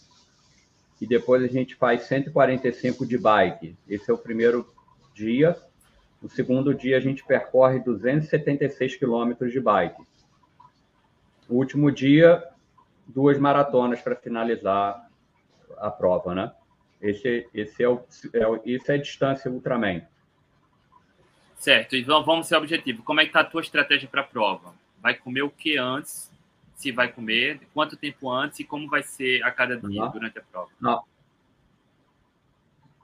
e 1.01 1.07
depois 1.07 1.43
a 1.43 1.47
gente 1.47 1.73
faz 1.73 2.03
145 2.03 3.03
de 3.03 3.17
bike. 3.17 3.75
Esse 3.87 4.11
é 4.11 4.13
o 4.13 4.17
primeiro 4.19 4.71
dia. 5.15 5.57
No 6.21 6.29
segundo 6.29 6.71
dia, 6.75 6.97
a 6.97 7.01
gente 7.01 7.25
percorre 7.25 7.79
276 7.79 8.95
quilômetros 8.95 9.51
de 9.51 9.59
bike. 9.59 10.03
O 11.49 11.55
último 11.55 11.91
dia, 11.91 12.47
duas 13.09 13.37
maratonas 13.39 14.01
para 14.01 14.15
finalizar 14.15 15.09
a 15.77 15.89
prova, 15.89 16.35
né? 16.35 16.51
Esse, 17.01 17.47
esse 17.53 17.83
é, 17.83 17.89
o, 17.89 18.01
é, 18.33 18.61
esse 18.65 18.91
é 18.91 18.97
distância 18.97 19.49
Ultraman. 19.49 20.01
Certo, 21.55 21.95
e 21.95 22.03
vamos 22.03 22.47
ser 22.47 22.55
objetivo. 22.55 23.03
Como 23.03 23.19
é 23.19 23.23
que 23.23 23.29
está 23.29 23.41
a 23.41 23.45
tua 23.45 23.61
estratégia 23.61 24.07
para 24.07 24.21
a 24.21 24.25
prova? 24.25 24.73
Vai 25.01 25.13
comer 25.13 25.41
o 25.41 25.49
que 25.49 25.77
antes? 25.77 26.31
Se 26.75 26.91
vai 26.91 27.11
comer, 27.11 27.59
quanto 27.73 27.97
tempo 27.97 28.31
antes 28.31 28.59
e 28.61 28.63
como 28.63 28.89
vai 28.89 29.03
ser 29.03 29.43
a 29.43 29.51
cada 29.51 29.75
dia 29.75 30.03
uhum. 30.03 30.11
durante 30.11 30.39
a 30.39 30.41
prova? 30.41 30.69
Não. 30.79 31.03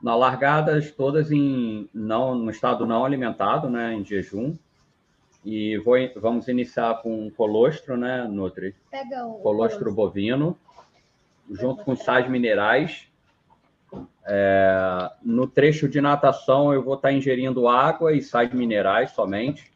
Na 0.01 0.15
largadas 0.15 0.91
todas 0.91 1.31
em 1.31 1.89
não 1.93 2.35
no 2.35 2.49
estado 2.49 2.85
não 2.85 3.03
alimentado, 3.03 3.69
né, 3.69 3.93
em 3.93 4.05
jejum. 4.05 4.55
E 5.45 5.77
vou, 5.77 5.95
vamos 6.15 6.47
iniciar 6.47 7.01
com 7.03 7.29
colostro, 7.29 7.95
né, 7.95 8.27
Nutri? 8.27 8.75
Pega 8.89 9.25
o 9.25 9.35
colostro 9.35 9.93
bovino, 9.93 10.57
junto 11.49 11.85
com 11.85 11.95
sais 11.95 12.27
minerais 12.27 13.07
é, 14.27 15.11
no 15.21 15.47
trecho 15.47 15.87
de 15.87 16.01
natação, 16.01 16.73
eu 16.73 16.83
vou 16.83 16.95
estar 16.95 17.11
ingerindo 17.11 17.67
água 17.67 18.13
e 18.13 18.21
sais 18.21 18.51
minerais 18.51 19.11
somente. 19.11 19.71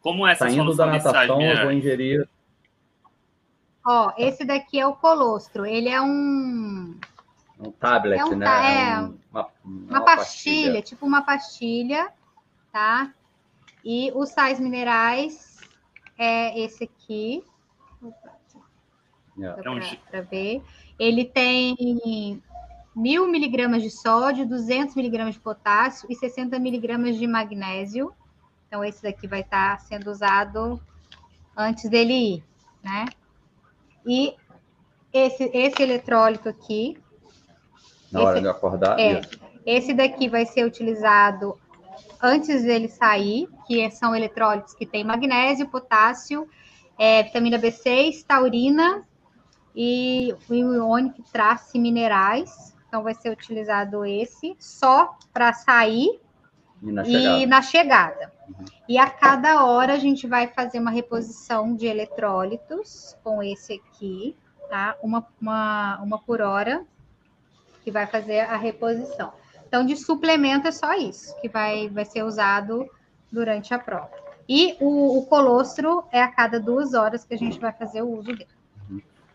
Como 0.00 0.26
é 0.26 0.32
essa 0.32 0.46
Saindo 0.46 0.74
da 0.76 0.86
natação, 0.86 1.40
eu 1.40 1.62
vou 1.62 1.72
ingerir. 1.72 2.28
Ó, 3.86 4.12
esse 4.18 4.44
daqui 4.44 4.78
é 4.78 4.86
o 4.86 4.94
colostro. 4.94 5.64
Ele 5.64 5.88
é 5.88 6.00
um. 6.00 6.98
Um 7.58 7.70
tablet, 7.70 8.20
é 8.20 8.24
um, 8.24 8.36
né? 8.36 8.46
É, 8.46 8.92
é 8.92 9.00
um, 9.00 9.18
uma, 9.30 9.48
uma, 9.64 10.00
pastilha, 10.04 10.16
pastilha, 10.16 10.82
tipo 10.82 11.06
uma 11.06 11.22
pastilha, 11.22 12.12
tá? 12.70 13.10
E 13.84 14.10
os 14.14 14.30
sais 14.30 14.58
minerais 14.58 15.60
é 16.16 16.58
esse 16.58 16.84
aqui. 16.84 17.44
Yeah. 19.36 19.62
Para 20.10 20.22
ver. 20.22 20.62
Ele 20.98 21.24
tem 21.24 22.42
mil 22.94 23.26
miligramas 23.26 23.82
de 23.82 23.90
sódio, 23.90 24.46
200 24.46 24.94
miligramas 24.94 25.34
de 25.34 25.40
potássio 25.40 26.06
e 26.10 26.14
60 26.14 26.58
miligramas 26.58 27.16
de 27.16 27.26
magnésio. 27.26 28.14
Então, 28.66 28.84
esse 28.84 29.02
daqui 29.02 29.26
vai 29.26 29.40
estar 29.40 29.80
sendo 29.80 30.10
usado 30.10 30.80
antes 31.56 31.88
dele 31.90 32.36
ir, 32.36 32.44
né? 32.82 33.06
E 34.06 34.34
esse, 35.12 35.44
esse 35.52 35.82
eletrólito 35.82 36.48
aqui. 36.48 36.96
Na 38.10 38.20
esse, 38.20 38.28
hora 38.28 38.40
de 38.40 38.48
acordar? 38.48 38.98
É, 38.98 39.20
esse 39.66 39.92
daqui 39.92 40.28
vai 40.28 40.46
ser 40.46 40.64
utilizado 40.64 41.58
antes 42.24 42.62
dele 42.62 42.88
sair, 42.88 43.46
que 43.66 43.90
são 43.90 44.16
eletrólitos 44.16 44.72
que 44.72 44.86
tem 44.86 45.04
magnésio, 45.04 45.68
potássio, 45.68 46.48
é, 46.98 47.22
vitamina 47.22 47.58
B6, 47.58 48.24
taurina 48.26 49.06
e 49.76 50.34
o 50.48 50.54
iônico 50.54 51.22
trace 51.30 51.78
minerais. 51.78 52.74
Então, 52.88 53.02
vai 53.02 53.14
ser 53.14 53.30
utilizado 53.30 54.06
esse 54.06 54.56
só 54.58 55.18
para 55.32 55.52
sair 55.52 56.20
e 56.82 56.92
na 56.92 57.04
chegada. 57.04 57.38
E, 57.38 57.46
na 57.46 57.62
chegada. 57.62 58.32
Uhum. 58.46 58.64
e 58.88 58.98
a 58.98 59.08
cada 59.08 59.64
hora 59.64 59.94
a 59.94 59.98
gente 59.98 60.26
vai 60.26 60.48
fazer 60.48 60.78
uma 60.78 60.90
reposição 60.90 61.74
de 61.74 61.86
eletrólitos 61.86 63.16
com 63.24 63.42
esse 63.42 63.72
aqui, 63.72 64.36
tá? 64.68 64.96
Uma, 65.02 65.26
uma, 65.40 66.02
uma 66.02 66.18
por 66.18 66.42
hora, 66.42 66.84
que 67.82 67.90
vai 67.90 68.06
fazer 68.06 68.40
a 68.40 68.56
reposição. 68.56 69.32
Então, 69.74 69.84
de 69.84 69.96
suplemento 69.96 70.68
é 70.68 70.70
só 70.70 70.94
isso 70.94 71.36
que 71.40 71.48
vai, 71.48 71.88
vai 71.88 72.04
ser 72.04 72.22
usado 72.22 72.88
durante 73.32 73.74
a 73.74 73.78
prova. 73.78 74.08
E 74.48 74.76
o, 74.78 75.18
o 75.18 75.26
colostro 75.26 76.04
é 76.12 76.22
a 76.22 76.28
cada 76.28 76.60
duas 76.60 76.94
horas 76.94 77.24
que 77.24 77.34
a 77.34 77.36
gente 77.36 77.58
vai 77.58 77.72
fazer 77.72 78.00
o 78.00 78.08
uso 78.08 78.28
dele. 78.36 78.46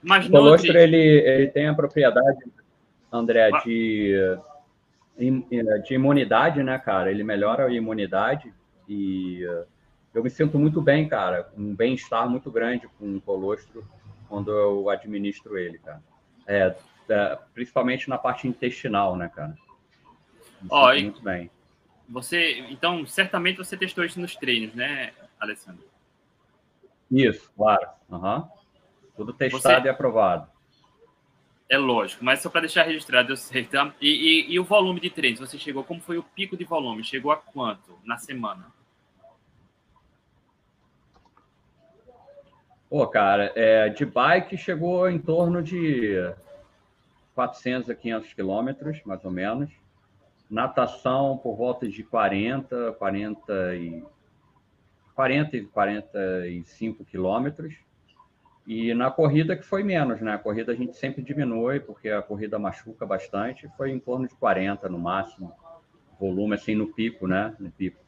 Mas 0.01 0.27
o 0.27 0.31
colostro, 0.31 0.77
ele, 0.77 0.95
ele 0.95 1.47
tem 1.47 1.67
a 1.67 1.73
propriedade 1.73 2.45
André, 3.11 3.51
de, 3.65 4.15
de 5.17 5.93
imunidade, 5.93 6.63
né, 6.63 6.79
cara? 6.79 7.11
Ele 7.11 7.25
melhora 7.25 7.65
a 7.65 7.73
imunidade 7.73 8.53
e 8.87 9.41
eu 10.13 10.23
me 10.23 10.29
sinto 10.29 10.57
muito 10.57 10.81
bem, 10.81 11.05
cara, 11.09 11.49
um 11.57 11.75
bem-estar 11.75 12.29
muito 12.29 12.49
grande 12.49 12.87
com 12.97 13.17
o 13.17 13.19
colostro 13.19 13.83
quando 14.29 14.51
eu 14.51 14.89
administro 14.89 15.57
ele, 15.57 15.79
cara. 15.79 16.01
É, 16.47 16.73
é 17.09 17.37
principalmente 17.53 18.07
na 18.07 18.17
parte 18.17 18.47
intestinal, 18.47 19.17
né, 19.17 19.29
cara? 19.35 19.53
Ó, 20.69 20.89
oh, 20.89 20.93
muito 20.93 21.21
bem. 21.21 21.49
Você, 22.09 22.59
então, 22.69 23.05
certamente 23.05 23.57
você 23.57 23.77
testou 23.77 24.03
isso 24.03 24.19
nos 24.19 24.35
treinos, 24.35 24.73
né, 24.73 25.13
Alessandro? 25.39 25.85
Isso, 27.11 27.51
claro. 27.55 27.87
Uhum. 28.09 28.47
Tudo 29.15 29.33
testado 29.33 29.81
você... 29.81 29.87
e 29.87 29.89
aprovado. 29.89 30.49
É 31.69 31.77
lógico, 31.77 32.25
mas 32.25 32.41
só 32.41 32.49
para 32.49 32.61
deixar 32.61 32.83
registrado, 32.83 33.31
eu 33.31 33.37
sei, 33.37 33.63
tá? 33.63 33.93
E, 34.01 34.09
e, 34.09 34.53
e, 34.53 34.59
o 34.59 34.63
volume 34.63 34.99
de 34.99 35.11
treinos, 35.11 35.39
você 35.39 35.55
chegou, 35.55 35.83
como 35.83 36.01
foi 36.01 36.17
o 36.17 36.23
pico 36.23 36.57
de 36.57 36.63
volume? 36.63 37.03
Chegou 37.03 37.31
a 37.31 37.37
quanto 37.37 37.95
na 38.03 38.17
semana? 38.17 38.65
Pô, 42.89 43.05
cara, 43.05 43.53
é, 43.55 43.87
de 43.89 44.03
bike 44.03 44.57
chegou 44.57 45.07
em 45.07 45.19
torno 45.19 45.61
de 45.61 46.33
400 47.35 47.91
a 47.91 47.95
500 47.95 48.33
quilômetros, 48.33 48.99
mais 49.05 49.23
ou 49.23 49.29
menos. 49.29 49.69
Natação 50.49 51.37
por 51.37 51.55
volta 51.55 51.87
de 51.87 52.03
40, 52.03 52.93
40 52.93 53.75
e 53.75 54.03
40 55.13 55.57
e 55.57 55.65
45 55.65 57.05
quilômetros. 57.05 57.75
E 58.65 58.93
na 58.93 59.11
corrida 59.11 59.55
que 59.55 59.63
foi 59.63 59.83
menos, 59.83 60.21
né? 60.21 60.33
A 60.33 60.37
corrida 60.37 60.71
a 60.71 60.75
gente 60.75 60.95
sempre 60.95 61.21
diminui, 61.21 61.79
porque 61.79 62.09
a 62.09 62.21
corrida 62.21 62.57
machuca 62.57 63.05
bastante. 63.05 63.69
Foi 63.75 63.91
em 63.91 63.99
torno 63.99 64.27
de 64.27 64.35
40 64.35 64.87
no 64.89 64.97
máximo. 64.97 65.53
Volume 66.19 66.55
assim 66.55 66.75
no 66.75 66.87
pico, 66.93 67.27
né? 67.27 67.55
No 67.59 67.71
pico. 67.71 67.99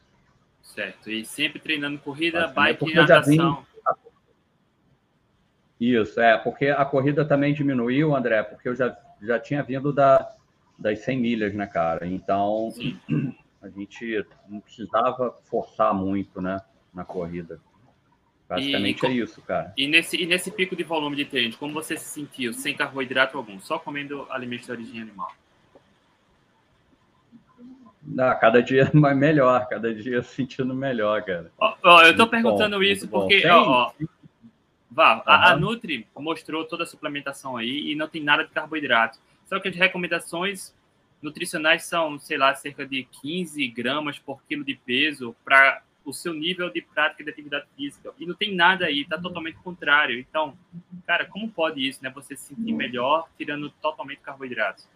Certo. 0.61 1.09
E 1.09 1.25
sempre 1.25 1.59
treinando 1.59 1.99
corrida, 1.99 2.47
bike 2.47 2.89
e 2.89 2.93
natação. 2.93 3.65
Isso, 5.79 6.21
é, 6.21 6.37
porque 6.37 6.67
a 6.67 6.85
corrida 6.85 7.25
também 7.25 7.55
diminuiu, 7.55 8.15
André, 8.15 8.43
porque 8.43 8.69
eu 8.69 8.75
já, 8.75 8.95
já 9.19 9.39
tinha 9.39 9.63
vindo 9.63 9.91
da, 9.91 10.31
das 10.81 10.99
100 10.99 11.19
milhas, 11.19 11.53
né, 11.53 11.67
cara? 11.67 12.07
Então, 12.07 12.73
a 13.61 13.69
gente 13.69 14.25
não 14.49 14.59
precisava 14.59 15.31
forçar 15.45 15.93
muito, 15.93 16.41
né, 16.41 16.59
na 16.93 17.05
corrida. 17.05 17.59
Basicamente 18.49 19.05
e, 19.05 19.07
é 19.07 19.11
isso, 19.11 19.41
cara. 19.41 19.73
E 19.77 19.87
nesse, 19.87 20.21
e 20.21 20.25
nesse 20.25 20.51
pico 20.51 20.75
de 20.75 20.83
volume 20.83 21.15
de 21.15 21.25
treino, 21.25 21.55
como 21.55 21.73
você 21.73 21.95
se 21.95 22.05
sentiu 22.05 22.51
sem 22.51 22.75
carboidrato 22.75 23.37
algum, 23.37 23.59
só 23.61 23.79
comendo 23.79 24.27
alimentos 24.29 24.65
de 24.65 24.71
origem 24.73 25.01
animal? 25.01 25.31
Não, 28.03 28.37
cada 28.39 28.61
dia 28.61 28.91
melhor, 29.15 29.69
cada 29.69 29.93
dia 29.93 30.21
sentindo 30.21 30.73
melhor, 30.73 31.23
cara. 31.23 31.51
Ó, 31.57 31.75
ó 31.81 32.01
eu 32.03 32.11
tô 32.11 32.23
muito 32.23 32.31
perguntando 32.31 32.75
bom, 32.77 32.83
isso 32.83 33.07
porque, 33.07 33.47
ó, 33.47 33.61
ó, 33.61 33.91
Vá, 34.91 35.15
uhum. 35.15 35.21
a, 35.25 35.51
a, 35.51 35.55
Nutri 35.55 36.05
mostrou 36.17 36.65
toda 36.65 36.83
a 36.83 36.85
suplementação 36.85 37.55
aí 37.55 37.91
e 37.91 37.95
não 37.95 38.09
tem 38.09 38.21
nada 38.21 38.43
de 38.43 38.49
carboidrato. 38.49 39.17
Só 39.51 39.59
que 39.59 39.67
as 39.67 39.75
recomendações 39.75 40.73
nutricionais 41.21 41.83
são, 41.83 42.17
sei 42.17 42.37
lá, 42.37 42.55
cerca 42.55 42.87
de 42.87 43.03
15 43.21 43.67
gramas 43.67 44.17
por 44.17 44.41
quilo 44.43 44.63
de 44.63 44.75
peso 44.75 45.35
para 45.43 45.83
o 46.05 46.13
seu 46.13 46.33
nível 46.33 46.69
de 46.69 46.81
prática 46.81 47.23
de 47.23 47.29
atividade 47.29 47.65
física. 47.75 48.13
E 48.17 48.25
não 48.25 48.33
tem 48.33 48.55
nada 48.55 48.85
aí, 48.85 49.01
está 49.01 49.19
totalmente 49.19 49.57
contrário. 49.57 50.17
Então, 50.17 50.57
cara, 51.05 51.25
como 51.25 51.49
pode 51.51 51.85
isso, 51.85 52.01
né? 52.01 52.09
Você 52.11 52.35
se 52.35 52.55
sentir 52.55 52.73
melhor 52.73 53.27
tirando 53.37 53.69
totalmente 53.81 54.21
carboidratos? 54.21 54.87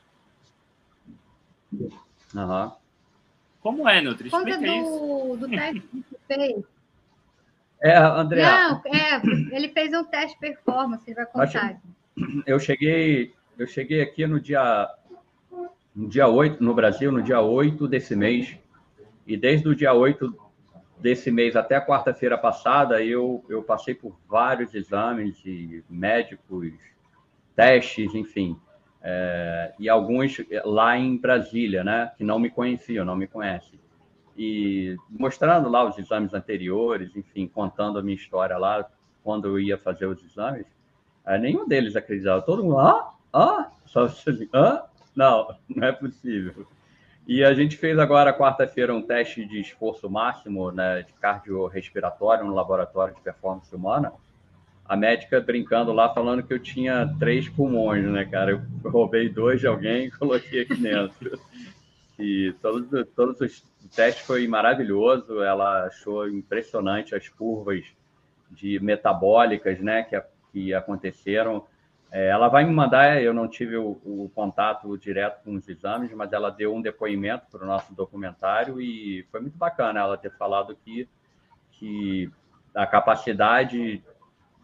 Uhum. 1.71 2.71
Como 3.59 3.89
é, 3.89 4.01
Nutri? 4.01 4.29
Conta 4.29 4.57
do, 4.57 5.35
do 5.35 5.49
teste 5.49 5.81
que 5.81 6.05
você 6.09 6.17
fez 6.27 6.65
é, 7.81 7.97
André. 7.97 8.41
Não, 8.41 8.81
é, 8.85 9.55
ele 9.55 9.69
fez 9.69 9.93
um 9.93 10.03
teste 10.05 10.37
performance, 10.39 11.03
ele 11.05 11.15
vai 11.15 11.25
contar. 11.25 11.79
Eu 12.47 12.59
cheguei, 12.59 13.33
eu 13.57 13.67
cheguei 13.67 14.01
aqui 14.01 14.25
no 14.25 14.39
dia 14.39 14.89
no 15.95 16.09
dia 16.09 16.27
8, 16.27 16.61
no 16.61 16.73
Brasil, 16.73 17.11
no 17.11 17.21
dia 17.21 17.39
8 17.39 17.87
desse 17.87 18.15
mês. 18.15 18.57
E 19.25 19.37
desde 19.37 19.67
o 19.69 19.75
dia 19.75 19.93
8 19.93 20.35
desse 20.99 21.31
mês 21.31 21.55
até 21.55 21.75
a 21.75 21.85
quarta-feira 21.85 22.37
passada, 22.37 23.01
eu, 23.01 23.43
eu 23.47 23.63
passei 23.63 23.95
por 23.95 24.17
vários 24.27 24.75
exames 24.75 25.37
de 25.37 25.83
médicos, 25.89 26.73
testes, 27.55 28.13
enfim. 28.13 28.59
É, 29.01 29.73
e 29.79 29.87
alguns 29.87 30.41
lá 30.65 30.97
em 30.97 31.15
Brasília, 31.15 31.83
né, 31.83 32.11
que 32.17 32.23
não 32.23 32.39
me 32.39 32.49
conheciam, 32.49 33.05
não 33.05 33.15
me 33.15 33.27
conhecem 33.27 33.79
e 34.37 34.97
mostrando 35.09 35.69
lá 35.69 35.87
os 35.87 35.97
exames 35.97 36.33
anteriores, 36.33 37.15
enfim, 37.15 37.47
contando 37.47 37.97
a 37.97 38.03
minha 38.03 38.15
história 38.15 38.57
lá, 38.57 38.85
quando 39.23 39.47
eu 39.47 39.59
ia 39.59 39.77
fazer 39.77 40.05
os 40.05 40.23
exames, 40.23 40.65
nenhum 41.39 41.67
deles 41.67 41.95
acreditava. 41.95 42.41
Todo 42.41 42.63
mundo, 42.63 42.79
ah, 42.79 43.14
ah, 43.35 43.69
não, 45.15 45.55
não 45.69 45.87
é 45.87 45.91
possível. 45.91 46.67
E 47.27 47.43
a 47.43 47.53
gente 47.53 47.75
fez 47.77 47.97
agora, 47.97 48.33
quarta-feira, 48.33 48.93
um 48.93 49.01
teste 49.01 49.45
de 49.45 49.59
esforço 49.59 50.09
máximo, 50.09 50.71
né, 50.71 51.01
de 51.01 51.13
cardiorrespiratório 51.13 52.45
no 52.45 52.53
laboratório 52.53 53.15
de 53.15 53.21
performance 53.21 53.73
humana. 53.75 54.13
A 54.87 54.95
médica 54.95 55.41
brincando 55.41 55.91
lá, 55.91 56.13
falando 56.13 56.43
que 56.43 56.53
eu 56.53 56.59
tinha 56.59 57.11
três 57.17 57.49
pulmões, 57.49 58.05
né, 58.05 58.25
cara? 58.25 58.51
Eu 58.51 58.91
roubei 58.91 59.27
dois 59.27 59.59
de 59.59 59.65
alguém 59.65 60.05
e 60.05 60.11
coloquei 60.11 60.61
aqui 60.61 60.75
dentro. 60.75 61.39
E 62.17 62.55
todos, 62.61 63.05
todos 63.13 63.41
os 63.41 63.61
o 63.85 63.87
teste 63.87 64.23
foi 64.23 64.47
maravilhoso, 64.47 65.43
ela 65.43 65.85
achou 65.85 66.27
impressionante 66.27 67.13
as 67.13 67.29
curvas 67.29 67.85
de 68.49 68.79
metabólicas 68.79 69.79
né, 69.79 70.01
que, 70.03 70.19
que 70.51 70.73
aconteceram. 70.73 71.67
É, 72.11 72.27
ela 72.27 72.47
vai 72.47 72.63
me 72.63 72.71
mandar, 72.71 73.21
eu 73.21 73.33
não 73.33 73.47
tive 73.47 73.75
o, 73.75 73.99
o, 74.05 74.31
contato 74.33 74.97
direto 74.97 75.43
com 75.43 75.55
os 75.55 75.67
exames, 75.67 76.13
mas 76.13 76.31
ela 76.31 76.49
deu 76.49 76.73
um 76.73 76.81
depoimento 76.81 77.45
para 77.51 77.63
o 77.63 77.67
nosso 77.67 77.93
documentário 77.93 78.79
e 78.79 79.25
foi 79.31 79.41
muito 79.41 79.57
bacana 79.57 79.99
ela 79.99 80.17
ter 80.17 80.31
falado 80.37 80.77
que, 80.85 81.09
que 81.71 82.31
a 82.73 82.85
capacidade 82.85 84.01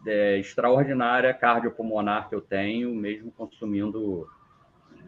é, 0.06 0.38
extraordinária 0.38 1.32
cardiopulmonar 1.34 2.28
que 2.28 2.34
eu 2.34 2.40
tenho, 2.40 2.94
mesmo 2.94 3.30
consumindo 3.32 4.26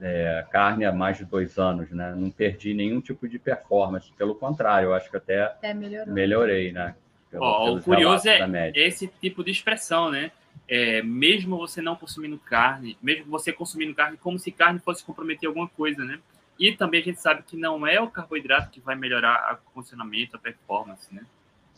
é, 0.01 0.45
carne 0.51 0.85
há 0.85 0.93
mais 0.93 1.19
de 1.19 1.25
dois 1.25 1.59
anos, 1.59 1.91
né? 1.91 2.15
Não 2.17 2.31
perdi 2.31 2.75
nenhum 2.75 3.01
tipo 3.01 3.29
de 3.29 3.39
performance, 3.39 4.13
pelo 4.19 4.35
contrário, 4.35 4.89
eu 4.89 4.95
acho 4.95 5.11
que 5.11 5.17
até, 5.17 5.45
até 5.45 5.73
melhorei, 5.75 6.73
né? 6.73 6.95
Pelo, 7.31 7.45
oh, 7.45 7.77
o 7.77 7.83
curioso 7.83 8.29
é 8.29 8.71
esse 8.75 9.09
tipo 9.21 9.43
de 9.43 9.51
expressão, 9.51 10.11
né? 10.11 10.31
É, 10.69 11.03
mesmo 11.03 11.59
você 11.59 11.83
não 11.83 11.95
consumindo 11.95 12.39
carne, 12.39 12.97
mesmo 13.03 13.27
você 13.31 13.53
consumindo 13.53 13.95
carne, 13.95 14.17
como 14.17 14.39
se 14.39 14.51
carne 14.51 14.79
fosse 14.79 15.05
comprometer 15.05 15.47
alguma 15.47 15.69
coisa, 15.69 16.05
né? 16.05 16.19
E 16.59 16.73
também 16.73 17.01
a 17.01 17.05
gente 17.05 17.21
sabe 17.21 17.43
que 17.43 17.57
não 17.57 17.87
é 17.87 18.01
o 18.01 18.09
carboidrato 18.09 18.71
que 18.71 18.81
vai 18.81 18.95
melhorar 18.95 19.61
o 19.67 19.71
funcionamento, 19.73 20.37
a 20.37 20.39
performance, 20.39 21.13
né? 21.13 21.25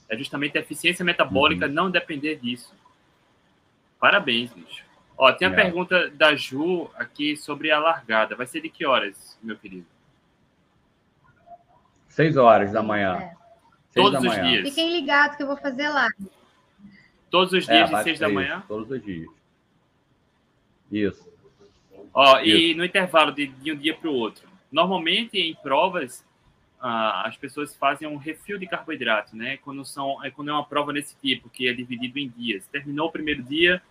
É 0.09 0.17
justamente 0.17 0.57
a 0.57 0.61
eficiência 0.61 1.05
metabólica 1.05 1.67
uhum. 1.67 1.73
não 1.73 1.91
depender 1.91 2.37
disso. 2.37 2.73
Parabéns, 3.99 4.53
bicho. 4.53 4.85
Ó, 5.19 5.33
tem 5.33 5.49
a 5.49 5.51
é. 5.51 5.55
pergunta 5.55 6.11
da 6.11 6.35
Ju 6.37 6.91
aqui 6.95 7.37
sobre 7.37 7.71
a 7.71 7.79
largada. 7.79 8.37
Vai 8.37 8.47
ser 8.47 8.61
de 8.61 8.69
que 8.69 8.85
horas, 8.85 9.39
meu 9.43 9.57
querido? 9.57 9.87
Seis 12.09 12.37
horas 12.37 12.73
da 12.73 12.83
manhã. 12.83 13.17
É. 13.17 13.35
Todos 13.95 14.13
da 14.13 14.19
os 14.21 14.27
manhã. 14.27 14.43
dias. 14.43 14.69
Fiquem 14.69 14.93
ligados 14.93 15.37
que 15.37 15.43
eu 15.43 15.47
vou 15.47 15.57
fazer 15.57 15.89
lá. 15.89 16.09
Todos 17.31 17.53
os 17.53 17.67
dias 17.67 17.91
é, 17.91 17.97
de 17.97 18.03
seis 18.03 18.19
da 18.19 18.29
manhã? 18.29 18.63
Todos 18.67 18.91
os 18.91 19.03
dias. 19.03 19.29
Isso. 20.91 21.29
Ó, 22.15 22.41
Isso. 22.41 22.49
e 22.49 22.75
no 22.75 22.85
intervalo 22.85 23.33
de, 23.33 23.47
de 23.47 23.73
um 23.73 23.77
dia 23.77 23.95
para 23.95 24.09
o 24.09 24.15
outro. 24.15 24.49
Normalmente, 24.71 25.39
em 25.39 25.55
provas, 25.55 26.25
ah, 26.81 27.27
as 27.27 27.37
pessoas 27.37 27.75
fazem 27.75 28.07
um 28.07 28.17
refil 28.17 28.59
de 28.59 28.67
carboidrato, 28.67 29.37
né? 29.37 29.59
Quando, 29.59 29.85
são, 29.85 30.25
é, 30.25 30.31
quando 30.31 30.51
é 30.51 30.53
uma 30.53 30.65
prova 30.65 30.93
desse 30.93 31.17
tipo, 31.17 31.49
que 31.49 31.69
é 31.69 31.73
dividido 31.73 32.19
em 32.19 32.29
dias. 32.29 32.67
Terminou 32.69 33.09
o 33.09 33.13
primeiro 33.13 33.43
dia, 33.43 33.83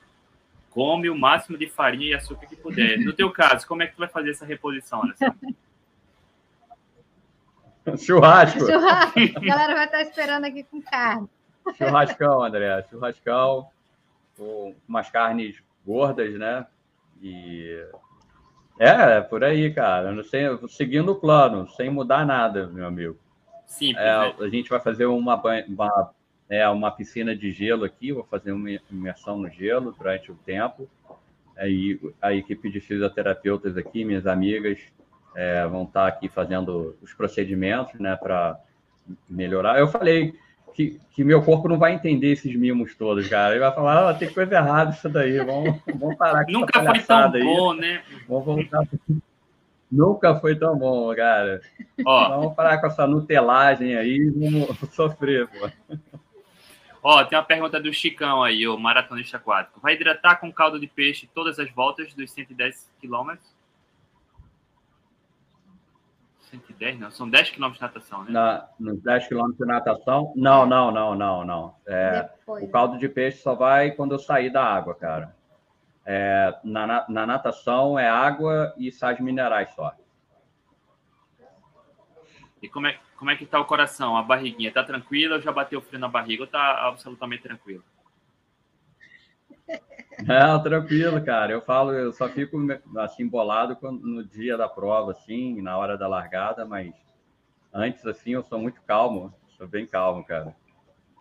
come 0.71 1.09
o 1.09 1.17
máximo 1.17 1.57
de 1.57 1.67
farinha 1.67 2.07
e 2.07 2.13
açúcar 2.13 2.47
que 2.47 2.55
puder. 2.55 2.99
No 2.99 3.13
teu 3.13 3.29
caso, 3.31 3.67
como 3.67 3.83
é 3.83 3.87
que 3.87 3.95
tu 3.95 3.99
vai 3.99 4.09
fazer 4.09 4.31
essa 4.31 4.45
reposição, 4.45 5.03
Alessandro? 5.03 5.55
Churrasco. 7.97 8.59
Churrasco. 8.59 9.19
A 9.35 9.39
galera 9.39 9.75
vai 9.75 9.85
estar 9.85 10.01
esperando 10.01 10.45
aqui 10.45 10.63
com 10.63 10.81
carne. 10.81 11.29
Churrascão, 11.77 12.43
André. 12.43 12.83
Churrascão 12.89 13.67
com 14.37 14.75
umas 14.87 15.09
carnes 15.09 15.61
gordas, 15.85 16.33
né? 16.33 16.65
E 17.21 17.83
é, 18.79 19.21
por 19.21 19.43
aí, 19.43 19.73
cara. 19.73 20.11
Não 20.11 20.23
sei, 20.23 20.45
seguindo 20.67 21.11
o 21.13 21.15
plano, 21.15 21.67
sem 21.69 21.89
mudar 21.89 22.25
nada, 22.25 22.67
meu 22.67 22.85
amigo. 22.85 23.17
Simples, 23.65 24.05
é, 24.05 24.19
né? 24.19 24.35
A 24.39 24.47
gente 24.47 24.69
vai 24.69 24.79
fazer 24.79 25.05
uma, 25.05 25.41
uma 25.67 26.13
é 26.49 26.67
uma 26.69 26.91
piscina 26.91 27.35
de 27.35 27.51
gelo 27.51 27.83
aqui, 27.83 28.11
vou 28.11 28.23
fazer 28.23 28.51
uma 28.51 28.69
imersão 28.91 29.37
no 29.37 29.49
gelo 29.49 29.91
durante 29.97 30.31
o 30.31 30.35
tempo. 30.35 30.87
Aí 31.57 31.99
a 32.21 32.33
equipe 32.33 32.69
de 32.69 32.79
fisioterapeutas 32.79 33.77
aqui, 33.77 34.05
minhas 34.05 34.27
amigas, 34.27 34.79
é, 35.35 35.65
vão 35.67 35.83
estar 35.83 36.07
aqui 36.07 36.29
fazendo 36.29 36.95
os 37.01 37.13
procedimentos, 37.13 37.99
né, 37.99 38.15
para 38.15 38.59
melhorar. 39.29 39.79
Eu 39.79 39.87
falei 39.87 40.35
que, 40.75 40.99
que 41.11 41.23
meu 41.23 41.41
corpo 41.41 41.69
não 41.69 41.79
vai 41.79 41.93
entender 41.93 42.33
esses 42.33 42.53
mimos 42.53 42.93
todos, 42.95 43.27
cara. 43.29 43.53
Ele 43.53 43.61
vai 43.61 43.73
falar, 43.73 44.09
ah, 44.09 44.13
tem 44.13 44.29
coisa 44.29 44.55
errada 44.55 44.91
isso 44.91 45.07
daí, 45.07 45.37
vamos, 45.37 45.79
vamos 45.95 46.17
parar 46.17 46.43
com 46.43 46.51
Nunca 46.51 46.83
foi 46.83 46.99
tão 46.99 47.33
aí. 47.33 47.43
bom, 47.43 47.73
né? 47.73 48.03
Vamos 48.27 48.45
voltar. 48.45 48.83
Nunca 49.89 50.35
foi 50.35 50.55
tão 50.55 50.77
bom, 50.77 51.15
cara. 51.15 51.61
Ó, 52.05 52.29
vamos 52.29 52.55
parar 52.55 52.79
com 52.79 52.87
essa 52.87 53.07
nutelagem 53.07 53.95
aí, 53.95 54.29
vamos 54.29 54.77
sofrer, 54.93 55.47
pô. 55.47 55.69
Ó, 57.01 57.23
tem 57.23 57.37
uma 57.37 57.45
pergunta 57.45 57.79
do 57.79 57.93
Chicão 57.93 58.43
aí, 58.43 58.67
o 58.67 58.77
maratonista 58.77 59.37
aquático. 59.37 59.79
Vai 59.79 59.93
hidratar 59.93 60.41
com 60.41 60.51
caldo 60.51 60.77
de 60.77 60.87
peixe 60.87 61.29
todas 61.33 61.57
as 61.57 61.71
voltas 61.71 62.13
dos 62.13 62.31
110 62.31 62.91
quilômetros? 62.99 63.54
110, 66.77 66.99
não. 66.99 67.11
São 67.11 67.29
10 67.29 67.49
quilômetros 67.51 67.79
de 67.79 67.93
natação, 67.93 68.23
né? 68.23 68.31
Na, 68.31 68.69
nos 68.79 69.01
10 69.01 69.27
quilômetros 69.27 69.57
de 69.57 69.65
natação? 69.65 70.33
Não, 70.35 70.65
não, 70.65 70.91
não, 70.91 71.15
não, 71.15 71.45
não. 71.45 71.75
É, 71.87 72.29
o 72.47 72.67
caldo 72.67 72.97
de 72.97 73.09
peixe 73.09 73.37
só 73.39 73.55
vai 73.55 73.91
quando 73.91 74.13
eu 74.13 74.19
sair 74.19 74.49
da 74.49 74.63
água, 74.63 74.95
cara. 74.95 75.35
É, 76.05 76.55
na, 76.63 77.05
na 77.09 77.25
natação 77.25 77.97
é 77.97 78.07
água 78.07 78.73
e 78.77 78.91
sais 78.91 79.19
minerais 79.19 79.69
só. 79.73 79.93
E 82.61 82.69
como 82.69 82.87
é, 82.87 82.99
como 83.17 83.31
é 83.31 83.35
que 83.35 83.45
tá 83.45 83.59
o 83.59 83.65
coração, 83.65 84.15
a 84.15 84.21
barriguinha? 84.21 84.71
Tá 84.71 84.83
tranquila 84.83 85.35
ou 85.35 85.41
já 85.41 85.51
bateu 85.51 85.81
frio 85.81 85.99
na 85.99 86.07
barriga 86.07 86.43
ou 86.43 86.47
tá 86.47 86.87
absolutamente 86.87 87.43
tranquilo? 87.43 87.83
Não, 90.25 90.61
tranquilo, 90.61 91.23
cara. 91.23 91.51
Eu 91.51 91.61
falo, 91.61 91.91
eu 91.91 92.11
só 92.13 92.29
fico 92.29 92.57
assim 92.97 93.27
bolado 93.27 93.77
no 93.91 94.23
dia 94.23 94.57
da 94.57 94.67
prova, 94.69 95.11
assim, 95.11 95.61
na 95.61 95.77
hora 95.77 95.97
da 95.97 96.07
largada, 96.07 96.65
mas 96.65 96.93
antes, 97.73 98.05
assim, 98.05 98.31
eu 98.31 98.43
sou 98.43 98.59
muito 98.59 98.81
calmo. 98.83 99.33
Sou 99.57 99.67
bem 99.67 99.85
calmo, 99.85 100.23
cara. 100.23 100.55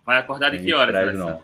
Vai 0.05 0.19
acordar 0.19 0.51
de 0.51 0.59
que 0.59 0.75
horas, 0.75 1.17
não. 1.17 1.43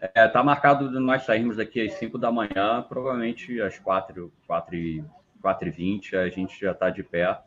É, 0.00 0.26
tá 0.26 0.42
marcado 0.42 0.90
nós 1.00 1.22
sairmos 1.22 1.56
daqui 1.56 1.80
às 1.86 1.92
5 1.94 2.18
da 2.18 2.30
manhã, 2.30 2.84
provavelmente 2.88 3.60
às 3.60 3.78
4, 3.78 4.32
4 4.46 4.74
e 4.74 5.04
4h20 5.42 6.14
a 6.14 6.28
gente 6.28 6.58
já 6.58 6.72
está 6.72 6.88
de 6.88 7.02
pé, 7.02 7.38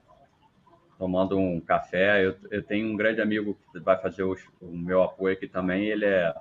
tomando 0.97 1.37
um 1.37 1.59
café. 1.59 2.25
Eu, 2.25 2.35
eu, 2.51 2.61
tenho 2.61 2.87
um 2.87 2.95
grande 2.95 3.21
amigo 3.21 3.57
que 3.71 3.79
vai 3.79 3.97
fazer 3.97 4.23
o, 4.23 4.37
o 4.61 4.77
meu 4.77 5.01
apoio 5.01 5.33
aqui 5.33 5.47
também. 5.47 5.85
Ele 5.85 6.05
é. 6.05 6.33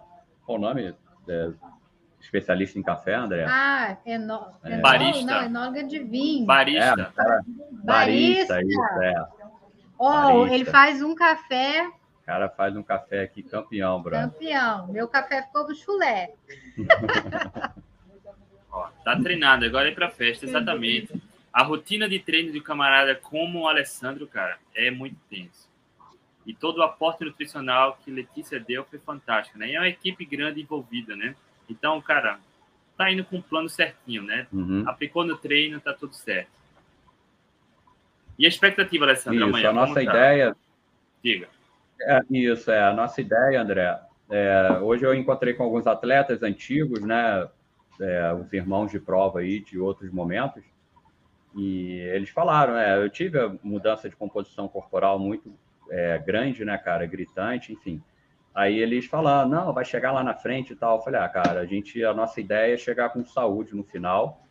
Qual 0.44 0.59
o 0.59 0.61
nome? 0.61 0.94
É, 1.28 1.50
especialista 2.20 2.78
em 2.78 2.83
café, 2.83 3.14
André? 3.14 3.44
Ah, 3.48 3.96
eno... 4.04 4.46
é. 4.62 4.78
barista. 4.78 5.24
Não, 5.24 5.42
enóloga 5.44 5.85
de 5.85 5.98
vinho. 6.00 6.46
Barista. 6.46 7.02
É, 7.02 7.12
cara, 7.14 7.44
barista, 7.70 8.62
isso, 8.62 8.80
é. 9.02 9.26
Oh, 9.98 10.11
barista. 10.11 10.54
ele 10.54 10.64
faz 10.64 11.02
um 11.02 11.14
café. 11.14 11.87
O 11.87 12.24
cara 12.24 12.48
faz 12.48 12.76
um 12.76 12.83
café 12.83 13.22
aqui 13.22 13.42
campeão, 13.42 14.00
bro. 14.02 14.12
Campeão. 14.12 14.87
Meu 14.88 15.07
café 15.07 15.42
ficou 15.42 15.66
do 15.66 15.74
chulé. 15.74 16.33
Ó, 18.72 18.88
tá 19.04 19.16
treinado, 19.20 19.64
agora 19.64 19.88
é 19.88 19.94
para 19.94 20.11
festa, 20.11 20.46
exatamente. 20.46 21.12
A 21.52 21.62
rotina 21.62 22.09
de 22.09 22.18
treino 22.18 22.50
de 22.50 22.59
um 22.59 22.62
camarada 22.62 23.14
como 23.14 23.61
o 23.61 23.68
Alessandro, 23.68 24.26
cara, 24.26 24.59
é 24.74 24.90
muito 24.90 25.16
tenso. 25.30 25.68
E 26.46 26.52
todo 26.52 26.78
o 26.78 26.83
aporte 26.83 27.24
nutricional 27.24 27.98
que 28.04 28.11
Letícia 28.11 28.61
deu 28.61 28.85
foi 28.85 28.98
fantástico, 28.98 29.59
né? 29.59 29.68
E 29.68 29.74
é 29.74 29.78
uma 29.78 29.88
equipe 29.88 30.24
grande 30.24 30.61
envolvida, 30.61 31.16
né? 31.16 31.35
Então, 31.68 32.00
cara, 32.00 32.38
tá 32.96 33.11
indo 33.11 33.24
com 33.24 33.38
o 33.38 33.42
plano 33.42 33.68
certinho, 33.68 34.22
né? 34.22 34.46
Uhum. 34.52 34.85
Aplicou 34.87 35.24
no 35.24 35.37
treino, 35.37 35.80
tá 35.80 35.92
tudo 35.92 36.14
certo. 36.14 36.50
E 38.38 38.44
a 38.44 38.48
expectativa, 38.48 39.04
Alessandro, 39.04 39.40
isso, 39.40 39.48
amanhã? 39.48 39.70
A 39.70 39.72
nossa 39.72 39.94
tá? 39.94 40.02
ideia. 40.02 40.57
Diga. 41.22 41.48
É, 42.02 42.20
isso, 42.30 42.70
é. 42.70 42.83
A 42.83 42.92
nossa 42.92 43.20
ideia, 43.20 43.62
André. 43.62 43.98
É, 44.28 44.78
hoje 44.83 45.04
eu 45.04 45.14
encontrei 45.14 45.54
com 45.54 45.62
alguns 45.62 45.87
atletas 45.87 46.42
antigos, 46.42 47.00
né? 47.00 47.48
É, 48.00 48.33
os 48.35 48.52
irmãos 48.52 48.90
de 48.90 48.98
prova 48.98 49.38
aí 49.38 49.61
de 49.61 49.78
outros 49.78 50.11
momentos. 50.11 50.64
E 51.57 52.00
eles 52.12 52.30
falaram, 52.30 52.76
é, 52.76 53.02
eu 53.02 53.09
tive 53.09 53.38
a 53.38 53.54
mudança 53.62 54.09
de 54.09 54.16
composição 54.16 54.66
corporal 54.66 55.18
muito 55.18 55.57
é, 55.90 56.18
grande, 56.18 56.64
né, 56.64 56.76
cara, 56.78 57.06
gritante, 57.06 57.72
enfim. 57.72 58.02
Aí 58.54 58.78
eles 58.78 59.06
falaram, 59.06 59.48
não, 59.48 59.72
vai 59.72 59.84
chegar 59.84 60.12
lá 60.12 60.22
na 60.22 60.34
frente 60.34 60.72
e 60.72 60.76
tal. 60.76 60.96
Eu 60.96 61.02
falei, 61.02 61.20
ah, 61.20 61.28
cara, 61.28 61.60
a 61.60 61.66
gente, 61.66 62.04
a 62.04 62.14
nossa 62.14 62.40
ideia 62.40 62.74
é 62.74 62.76
chegar 62.76 63.10
com 63.10 63.24
saúde 63.24 63.74
no 63.74 63.82
final 63.82 64.44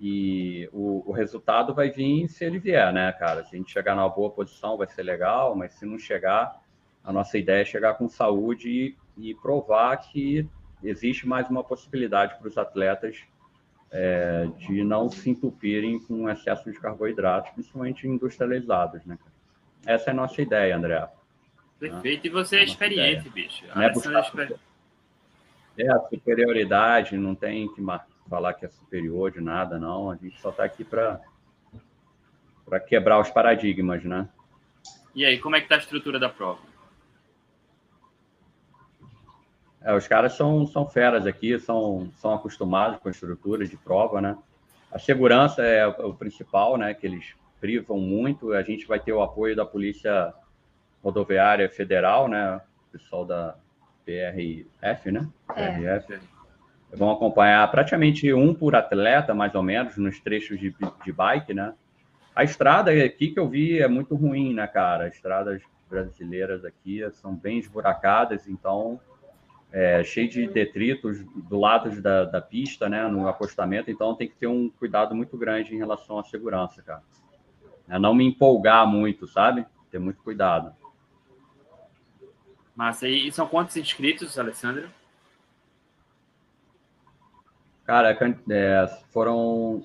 e 0.00 0.68
o, 0.72 1.02
o 1.06 1.12
resultado 1.12 1.74
vai 1.74 1.90
vir 1.90 2.28
se 2.28 2.44
ele 2.44 2.58
vier, 2.58 2.92
né, 2.92 3.12
cara? 3.12 3.44
Se 3.44 3.54
a 3.54 3.58
gente 3.58 3.72
chegar 3.72 3.94
numa 3.94 4.08
boa 4.08 4.30
posição 4.30 4.76
vai 4.76 4.86
ser 4.86 5.02
legal, 5.02 5.54
mas 5.56 5.74
se 5.74 5.84
não 5.84 5.98
chegar, 5.98 6.60
a 7.02 7.12
nossa 7.12 7.36
ideia 7.36 7.62
é 7.62 7.64
chegar 7.64 7.94
com 7.94 8.08
saúde 8.08 8.96
e, 9.16 9.30
e 9.30 9.34
provar 9.34 9.96
que 9.96 10.48
existe 10.82 11.26
mais 11.26 11.48
uma 11.48 11.64
possibilidade 11.64 12.36
para 12.38 12.48
os 12.48 12.58
atletas 12.58 13.24
é, 13.90 14.48
de 14.58 14.82
não 14.82 15.08
se 15.08 15.30
entupirem 15.30 15.98
com 16.00 16.28
excesso 16.28 16.70
de 16.70 16.78
carboidratos, 16.78 17.52
principalmente 17.52 18.06
industrializados, 18.06 19.04
né? 19.06 19.18
Essa 19.86 20.10
é 20.10 20.12
a 20.12 20.14
nossa 20.14 20.40
ideia, 20.40 20.76
André. 20.76 21.08
Perfeito. 21.78 22.26
E 22.26 22.30
você 22.30 22.56
é, 22.56 22.60
é 22.60 22.64
experiente, 22.64 23.28
ideia. 23.28 23.46
bicho. 23.46 23.64
Não 23.74 23.82
é, 23.82 23.92
buscar... 23.92 24.52
é 25.78 25.90
a 25.90 26.00
superioridade, 26.00 27.16
não 27.16 27.34
tem 27.34 27.68
que 27.74 27.82
falar 28.28 28.54
que 28.54 28.64
é 28.64 28.68
superior 28.68 29.30
de 29.30 29.40
nada, 29.40 29.78
não. 29.78 30.10
A 30.10 30.16
gente 30.16 30.40
só 30.40 30.50
está 30.50 30.64
aqui 30.64 30.84
para 30.84 31.20
para 32.64 32.80
quebrar 32.80 33.20
os 33.20 33.28
paradigmas, 33.28 34.02
né? 34.04 34.26
E 35.14 35.24
aí, 35.24 35.38
como 35.38 35.54
é 35.54 35.60
que 35.60 35.66
está 35.66 35.74
a 35.74 35.78
estrutura 35.78 36.18
da 36.18 36.28
prova? 36.28 36.60
É, 39.82 39.94
os 39.94 40.08
caras 40.08 40.32
são, 40.32 40.66
são 40.66 40.88
feras 40.88 41.26
aqui, 41.26 41.58
são, 41.58 42.10
são 42.16 42.32
acostumados 42.32 42.98
com 43.00 43.08
a 43.08 43.10
estrutura 43.10 43.66
de 43.66 43.76
prova, 43.76 44.20
né? 44.20 44.36
A 44.90 44.98
segurança 44.98 45.62
é 45.62 45.86
o 45.86 46.14
principal, 46.14 46.78
né? 46.78 46.94
Que 46.94 47.06
eles 47.06 47.34
privam 47.64 47.98
muito. 47.98 48.52
A 48.52 48.62
gente 48.62 48.86
vai 48.86 49.00
ter 49.00 49.14
o 49.14 49.22
apoio 49.22 49.56
da 49.56 49.64
Polícia 49.64 50.34
Rodoviária 51.02 51.66
Federal, 51.66 52.28
né? 52.28 52.60
O 52.88 52.92
pessoal 52.92 53.24
da 53.24 53.56
PRF, 54.04 55.10
né? 55.10 55.26
É. 55.56 55.98
PRF. 55.98 56.20
Vão 56.92 57.10
acompanhar 57.10 57.66
praticamente 57.70 58.30
um 58.34 58.52
por 58.54 58.76
atleta, 58.76 59.32
mais 59.32 59.54
ou 59.54 59.62
menos, 59.62 59.96
nos 59.96 60.20
trechos 60.20 60.60
de, 60.60 60.76
de 61.02 61.10
bike, 61.10 61.54
né? 61.54 61.72
A 62.36 62.44
estrada 62.44 62.90
aqui 62.90 63.30
que 63.30 63.40
eu 63.40 63.48
vi 63.48 63.80
é 63.80 63.88
muito 63.88 64.14
ruim, 64.14 64.52
né, 64.52 64.66
cara? 64.66 65.06
As 65.06 65.14
estradas 65.14 65.62
brasileiras 65.88 66.66
aqui 66.66 67.00
são 67.12 67.34
bem 67.34 67.58
esburacadas, 67.60 68.46
então 68.46 69.00
é, 69.72 70.04
cheio 70.04 70.28
de 70.28 70.46
detritos 70.48 71.24
do 71.48 71.58
lado 71.58 71.98
da, 72.02 72.26
da 72.26 72.42
pista, 72.42 72.90
né, 72.90 73.08
no 73.08 73.26
acostamento, 73.26 73.90
então 73.90 74.14
tem 74.14 74.28
que 74.28 74.34
ter 74.34 74.48
um 74.48 74.68
cuidado 74.68 75.14
muito 75.14 75.36
grande 75.38 75.74
em 75.74 75.78
relação 75.78 76.18
à 76.18 76.24
segurança, 76.24 76.82
cara. 76.82 77.02
É 77.88 77.98
não 77.98 78.14
me 78.14 78.24
empolgar 78.24 78.86
muito, 78.86 79.26
sabe? 79.26 79.66
Ter 79.90 79.98
muito 79.98 80.22
cuidado. 80.22 80.74
Massa, 82.74 83.08
e 83.08 83.30
são 83.30 83.46
quantos 83.46 83.76
inscritos, 83.76 84.38
Alessandro? 84.38 84.90
Cara, 87.84 88.16
é, 88.50 88.86
foram, 89.12 89.84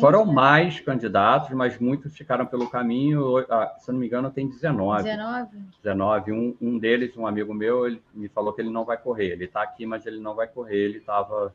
foram 0.00 0.24
mais 0.24 0.78
candidatos, 0.78 1.50
mas 1.50 1.78
muitos 1.80 2.16
ficaram 2.16 2.46
pelo 2.46 2.70
caminho. 2.70 3.44
Se 3.80 3.90
eu 3.90 3.92
não 3.92 4.00
me 4.00 4.06
engano, 4.06 4.30
tem 4.30 4.48
19. 4.48 5.02
19? 5.02 5.56
19. 5.82 6.32
Um, 6.32 6.56
um 6.60 6.78
deles, 6.78 7.16
um 7.16 7.26
amigo 7.26 7.52
meu, 7.52 7.88
ele 7.88 8.00
me 8.14 8.28
falou 8.28 8.52
que 8.52 8.60
ele 8.60 8.70
não 8.70 8.84
vai 8.84 8.96
correr. 8.96 9.32
Ele 9.32 9.46
está 9.46 9.62
aqui, 9.62 9.84
mas 9.84 10.06
ele 10.06 10.20
não 10.20 10.36
vai 10.36 10.46
correr. 10.46 10.78
Ele 10.78 10.98
estava. 10.98 11.52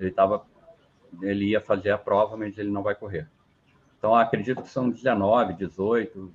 Ele 0.00 0.10
tava, 0.10 0.46
ele 1.20 1.50
ia 1.50 1.60
fazer 1.60 1.90
a 1.90 1.98
prova, 1.98 2.34
mas 2.34 2.56
ele 2.56 2.70
não 2.70 2.82
vai 2.82 2.94
correr. 2.94 3.28
Então, 3.98 4.14
acredito 4.14 4.62
que 4.62 4.68
são 4.68 4.88
19, 4.88 5.54
18. 5.54 6.32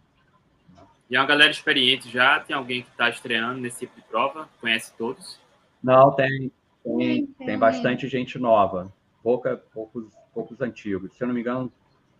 E 1.10 1.15
é 1.15 1.19
uma 1.19 1.28
galera 1.28 1.52
experiente 1.52 2.10
já? 2.10 2.39
Tem 2.39 2.56
alguém 2.56 2.82
que 2.82 2.89
está 2.89 3.10
estreando 3.10 3.60
nesse 3.62 3.80
tipo 3.80 3.95
de 3.95 4.02
prova? 4.04 4.49
Conhece 4.60 4.93
todos? 4.97 5.39
Não, 5.82 6.12
tem. 6.12 6.52
Tem, 6.84 7.26
tem 7.26 7.58
bastante 7.58 8.10
gente 8.10 8.38
nova, 8.38 8.91
pouca, 9.21 9.56
poucos, 9.73 10.12
poucos 10.34 10.60
antigos. 10.60 11.15
Se 11.15 11.23
eu 11.23 11.28
não 11.28 11.34
me 11.34 11.39
engano, 11.39 11.71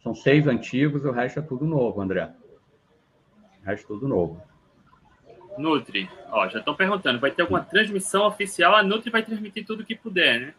são 0.02 0.16
seis 0.16 0.48
antigos, 0.48 1.04
o 1.04 1.12
resto 1.12 1.40
é 1.40 1.42
tudo 1.42 1.66
novo, 1.66 2.02
André. 2.02 2.32
O 3.62 3.66
resto 3.66 3.84
é 3.84 3.88
tudo 3.88 4.08
novo. 4.08 4.42
Nutri, 5.58 6.10
ó, 6.32 6.48
já 6.48 6.60
estão 6.60 6.74
perguntando, 6.74 7.20
vai 7.20 7.30
ter 7.30 7.44
alguma 7.44 7.62
transmissão 7.62 8.26
oficial? 8.26 8.76
A 8.76 8.84
Nutri 8.84 9.12
vai 9.12 9.22
transmitir 9.22 9.66
tudo 9.66 9.86
que 9.86 9.96
puder, 9.96 10.40
né? 10.40 10.54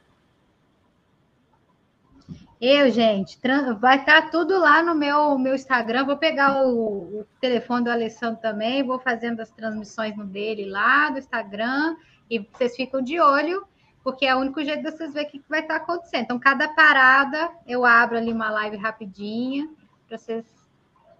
Eu, 2.60 2.90
gente, 2.90 3.38
vai 3.78 3.98
estar 3.98 4.22
tá 4.22 4.28
tudo 4.30 4.58
lá 4.58 4.82
no 4.82 4.94
meu, 4.94 5.36
meu 5.38 5.54
Instagram. 5.54 6.04
Vou 6.04 6.16
pegar 6.16 6.62
o, 6.62 7.20
o, 7.20 7.26
telefone 7.40 7.84
do 7.84 7.90
Alessandro 7.90 8.40
também, 8.40 8.82
vou 8.82 8.98
fazendo 8.98 9.40
as 9.40 9.50
transmissões 9.50 10.16
no 10.16 10.24
dele 10.24 10.64
lá 10.64 11.10
do 11.10 11.18
Instagram. 11.18 11.96
E 12.30 12.38
vocês 12.38 12.74
ficam 12.74 13.02
de 13.02 13.20
olho 13.20 13.66
porque 14.04 14.26
é 14.26 14.36
o 14.36 14.38
único 14.38 14.62
jeito 14.62 14.82
de 14.82 14.90
vocês 14.90 15.14
verem 15.14 15.28
o 15.28 15.32
que 15.32 15.42
vai 15.48 15.60
estar 15.60 15.76
acontecendo. 15.76 16.24
Então, 16.24 16.38
cada 16.38 16.68
parada, 16.68 17.50
eu 17.66 17.86
abro 17.86 18.18
ali 18.18 18.30
uma 18.30 18.50
live 18.50 18.76
rapidinha, 18.76 19.66
para 20.06 20.18
vocês 20.18 20.44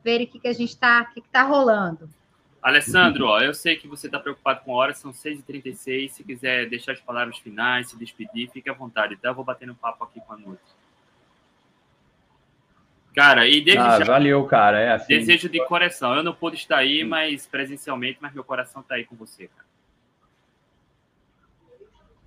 verem 0.05 0.27
o 0.27 0.31
que, 0.31 0.38
que 0.38 0.49
a 0.49 0.53
gente 0.53 0.68
está, 0.68 1.01
o 1.01 1.14
que 1.14 1.20
está 1.20 1.42
rolando. 1.42 2.11
Alessandro, 2.61 3.27
ó, 3.27 3.40
eu 3.40 3.55
sei 3.55 3.77
que 3.77 3.88
você 3.88 4.07
está 4.07 4.18
preocupado 4.18 4.61
com 4.61 4.73
horas, 4.73 4.99
são 4.99 5.12
6h36. 5.12 6.11
Se 6.11 6.25
quiser 6.25 6.68
deixar 6.68 6.92
as 6.92 7.01
palavras 7.01 7.38
finais, 7.38 7.88
se 7.88 7.97
despedir, 7.97 8.51
fique 8.51 8.68
à 8.68 8.75
vontade, 8.75 9.16
tá? 9.16 9.31
Eu 9.31 9.35
vou 9.35 9.44
bater 9.44 9.66
no 9.66 9.75
papo 9.75 10.05
aqui 10.05 10.20
com 10.20 10.35
a 10.35 10.37
noite. 10.37 10.62
Cara, 13.14 13.46
e 13.46 13.61
desde 13.61 13.81
ah, 13.81 13.98
já, 13.98 14.05
valeu, 14.05 14.44
cara. 14.44 14.81
É 14.81 14.92
assim. 14.92 15.07
Desejo 15.07 15.48
de 15.48 15.64
coração. 15.66 16.14
Eu 16.16 16.22
não 16.22 16.35
pude 16.35 16.57
estar 16.57 16.79
aí, 16.79 17.05
mas 17.05 17.46
presencialmente, 17.46 18.18
mas 18.20 18.35
meu 18.35 18.42
coração 18.42 18.83
está 18.83 18.96
aí 18.96 19.05
com 19.05 19.14
você, 19.14 19.46
cara. 19.46 19.64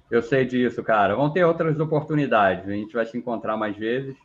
Eu 0.10 0.22
sei 0.22 0.46
disso, 0.46 0.82
cara. 0.82 1.16
Vão 1.16 1.30
ter 1.30 1.44
outras 1.44 1.78
oportunidades. 1.80 2.68
A 2.70 2.72
gente 2.72 2.94
vai 2.94 3.06
se 3.06 3.18
encontrar 3.18 3.58
mais 3.58 3.76
vezes. 3.76 4.16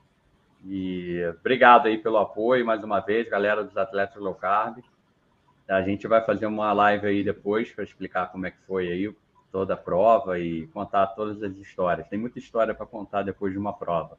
E 0.65 1.21
obrigado 1.41 1.87
aí 1.87 1.99
pelo 1.99 2.19
apoio 2.19 2.65
mais 2.65 2.85
uma 2.85 3.01
vez, 3.01 3.29
galera 3.29 3.65
dos 3.65 3.77
atletas 3.77 4.23
low 4.23 4.35
carb. 4.35 4.79
A 5.69 5.83
gente 5.83 6.07
vai 6.07 6.25
fazer 6.25 6.47
uma 6.47 6.73
live 6.73 7.07
aí 7.09 7.25
depois 7.25 7.73
para 7.73 7.83
explicar 7.83 8.31
como 8.31 8.47
é 8.47 8.53
que 8.53 8.59
foi 8.67 8.87
aí 8.89 9.13
toda 9.51 9.75
a 9.75 9.77
prova 9.77 10.39
e 10.39 10.69
contar 10.69 11.09
todas 11.09 11.43
as 11.43 11.57
histórias. 11.57 12.07
Tem 12.09 12.19
muita 12.19 12.39
história 12.39 12.75
para 12.75 12.87
contar 12.87 13.23
depois 13.23 13.53
de 13.53 13.59
uma 13.59 13.73
prova. 13.73 14.17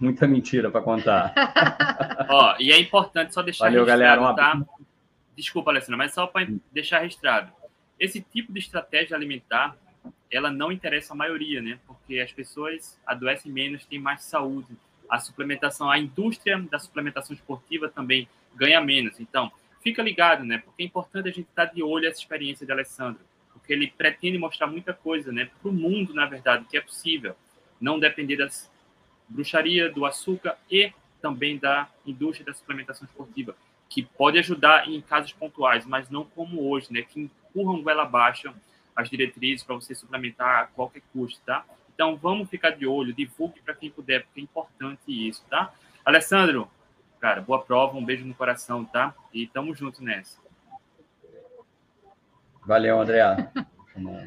Muita 0.00 0.26
mentira 0.26 0.70
para 0.70 0.80
contar. 0.80 1.34
Ó, 2.30 2.56
e 2.58 2.72
é 2.72 2.78
importante 2.78 3.34
só 3.34 3.42
deixar 3.42 3.66
Valeu, 3.66 3.84
registrado, 3.84 4.00
galera, 4.00 4.20
uma... 4.20 4.34
tá? 4.34 4.80
Desculpa, 5.36 5.70
Alessandra, 5.70 5.98
mas 5.98 6.14
só 6.14 6.26
para 6.26 6.48
deixar 6.72 7.00
registrado. 7.00 7.52
Esse 7.98 8.22
tipo 8.22 8.50
de 8.50 8.60
estratégia 8.60 9.14
alimentar, 9.14 9.76
ela 10.30 10.50
não 10.50 10.72
interessa 10.72 11.12
a 11.12 11.16
maioria, 11.16 11.60
né? 11.60 11.78
Porque 11.86 12.18
as 12.18 12.32
pessoas 12.32 12.98
adoecem 13.06 13.52
menos, 13.52 13.84
têm 13.84 13.98
mais 13.98 14.24
saúde. 14.24 14.74
A 15.08 15.18
suplementação, 15.18 15.90
a 15.90 15.98
indústria 15.98 16.58
da 16.58 16.78
suplementação 16.78 17.34
esportiva 17.34 17.88
também 17.88 18.26
ganha 18.54 18.80
menos. 18.80 19.20
Então, 19.20 19.52
fica 19.82 20.02
ligado, 20.02 20.44
né? 20.44 20.62
Porque 20.64 20.82
é 20.82 20.86
importante 20.86 21.28
a 21.28 21.32
gente 21.32 21.48
estar 21.48 21.66
de 21.66 21.82
olho 21.82 22.08
essa 22.08 22.18
experiência 22.18 22.64
de 22.64 22.72
Alessandro, 22.72 23.20
porque 23.52 23.72
ele 23.72 23.88
pretende 23.88 24.38
mostrar 24.38 24.66
muita 24.66 24.94
coisa, 24.94 25.30
né? 25.30 25.50
Para 25.60 25.70
o 25.70 25.74
mundo, 25.74 26.14
na 26.14 26.24
verdade, 26.24 26.64
que 26.64 26.76
é 26.76 26.80
possível. 26.80 27.36
Não 27.78 27.98
depender 27.98 28.36
das 28.36 28.70
bruxaria, 29.30 29.90
do 29.90 30.04
açúcar 30.04 30.58
e 30.70 30.92
também 31.22 31.58
da 31.58 31.88
indústria 32.06 32.46
da 32.46 32.54
suplementação 32.54 33.06
esportiva, 33.06 33.54
que 33.88 34.02
pode 34.02 34.38
ajudar 34.38 34.88
em 34.88 35.00
casos 35.00 35.32
pontuais, 35.32 35.86
mas 35.86 36.10
não 36.10 36.24
como 36.24 36.68
hoje, 36.68 36.92
né? 36.92 37.02
Que 37.02 37.20
empurram 37.20 37.82
goela 37.82 38.02
abaixo 38.02 38.52
as 38.94 39.08
diretrizes 39.08 39.64
para 39.64 39.74
você 39.74 39.94
suplementar 39.94 40.64
a 40.64 40.66
qualquer 40.66 41.02
custo, 41.12 41.40
tá? 41.44 41.64
Então 41.94 42.16
vamos 42.16 42.48
ficar 42.48 42.70
de 42.70 42.86
olho, 42.86 43.12
divulgue 43.12 43.60
para 43.60 43.74
quem 43.74 43.90
puder, 43.90 44.24
porque 44.24 44.40
é 44.40 44.42
importante 44.42 45.02
isso, 45.08 45.44
tá? 45.48 45.72
Alessandro, 46.04 46.70
cara, 47.20 47.40
boa 47.40 47.62
prova, 47.62 47.96
um 47.96 48.04
beijo 48.04 48.24
no 48.24 48.34
coração, 48.34 48.84
tá? 48.84 49.14
E 49.32 49.46
tamo 49.46 49.74
junto 49.74 50.02
nessa. 50.02 50.38
Valeu, 52.66 53.00
André. 53.00 53.20